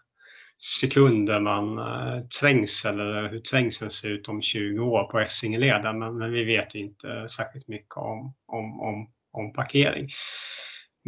sekunder 0.81 1.41
man 1.41 1.79
äh, 1.79 2.27
trängsel 2.41 3.01
eller 3.01 3.29
hur 3.29 3.41
trängseln 3.41 3.91
ser 3.91 4.09
ut 4.09 4.29
om 4.29 4.43
20 4.43 4.81
år 4.81 5.05
på 5.05 5.21
Essingeleden 5.21 5.99
men, 5.99 6.19
men 6.19 6.33
vi 6.33 6.45
vet 6.45 6.75
inte 6.75 7.29
särskilt 7.29 7.69
mycket 7.69 7.97
om, 7.97 8.35
om, 8.47 8.81
om, 8.81 9.11
om 9.33 9.53
parkering. 9.53 10.09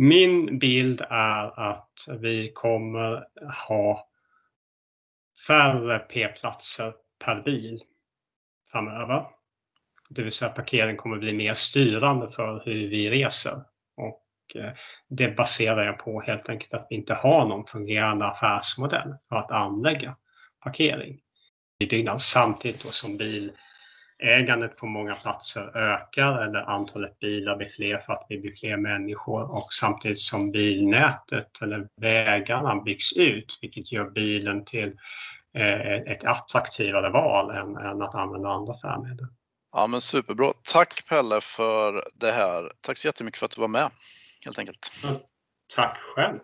Min 0.00 0.58
bild 0.58 1.00
är 1.10 1.60
att 1.60 2.08
vi 2.20 2.52
kommer 2.54 3.24
ha 3.68 4.08
färre 5.46 5.98
p-platser 5.98 6.92
per 7.24 7.42
bil 7.42 7.80
framöver. 8.72 9.26
Det 10.10 10.22
vill 10.22 10.32
säga 10.32 10.50
parkering 10.50 10.96
kommer 10.96 11.16
bli 11.16 11.32
mer 11.32 11.54
styrande 11.54 12.30
för 12.30 12.62
hur 12.64 12.88
vi 12.88 13.10
reser. 13.10 13.62
Och 13.96 14.24
eh, 14.54 14.72
det 15.08 15.36
baserar 15.36 15.86
jag 15.86 15.98
på 15.98 16.20
helt 16.20 16.48
enkelt 16.48 16.74
att 16.74 16.86
vi 16.90 16.96
inte 16.96 17.14
har 17.14 17.48
någon 17.48 17.66
fungerande 17.66 18.26
affärsmodell 18.26 19.14
för 19.28 19.36
att 19.36 19.50
anlägga 19.50 20.16
parkering 20.60 21.20
i 21.78 21.86
byggnad 21.86 22.22
samtidigt 22.22 22.82
då 22.82 22.90
som 22.90 23.16
bil 23.16 23.52
ägandet 24.18 24.76
på 24.76 24.86
många 24.86 25.14
platser 25.14 25.76
ökar 25.76 26.42
eller 26.42 26.70
antalet 26.70 27.18
bilar 27.18 27.56
blir 27.56 27.68
fler 27.68 27.98
för 27.98 28.12
att 28.12 28.26
vi 28.28 28.38
blir 28.38 28.52
fler 28.52 28.76
människor 28.76 29.50
och 29.50 29.72
samtidigt 29.72 30.18
som 30.18 30.50
bilnätet 30.50 31.62
eller 31.62 31.88
vägarna 32.00 32.80
byggs 32.80 33.12
ut 33.12 33.58
vilket 33.60 33.92
gör 33.92 34.10
bilen 34.10 34.64
till 34.64 34.96
eh, 35.54 36.12
ett 36.12 36.24
attraktivare 36.24 37.10
val 37.10 37.50
än, 37.50 37.76
än 37.76 38.02
att 38.02 38.14
använda 38.14 38.48
andra 38.48 38.74
färdmedel. 38.82 39.26
Ja 39.72 39.86
men 39.86 40.00
superbra. 40.00 40.52
Tack 40.62 41.08
Pelle 41.08 41.40
för 41.40 42.08
det 42.14 42.32
här. 42.32 42.72
Tack 42.80 42.98
så 42.98 43.08
jättemycket 43.08 43.38
för 43.38 43.46
att 43.46 43.54
du 43.54 43.60
var 43.60 43.68
med 43.68 43.90
helt 44.44 44.58
enkelt. 44.58 44.92
Tack 45.74 45.98
själv. 45.98 46.38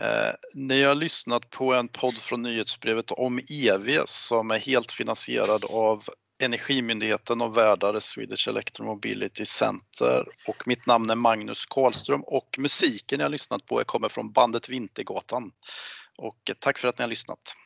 Eh, 0.00 0.34
ni 0.54 0.82
har 0.82 0.94
lyssnat 0.94 1.50
på 1.50 1.74
en 1.74 1.88
podd 1.88 2.14
från 2.14 2.42
nyhetsbrevet 2.42 3.10
om 3.10 3.40
EV 3.50 4.02
som 4.04 4.50
är 4.50 4.58
helt 4.58 4.92
finansierad 4.92 5.64
av 5.64 6.02
Energimyndigheten 6.38 7.40
och 7.40 7.56
värdar 7.56 8.00
Swedish 8.00 8.48
Electromobility 8.48 9.44
Center 9.44 10.26
och 10.46 10.68
mitt 10.68 10.86
namn 10.86 11.10
är 11.10 11.14
Magnus 11.14 11.66
Karlström 11.66 12.22
och 12.24 12.56
musiken 12.58 13.20
jag 13.20 13.30
lyssnat 13.30 13.66
på 13.66 13.82
kommer 13.86 14.08
från 14.08 14.32
bandet 14.32 14.68
Vintergatan. 14.68 15.52
Och 16.16 16.50
tack 16.58 16.78
för 16.78 16.88
att 16.88 16.98
ni 16.98 17.02
har 17.02 17.08
lyssnat. 17.08 17.56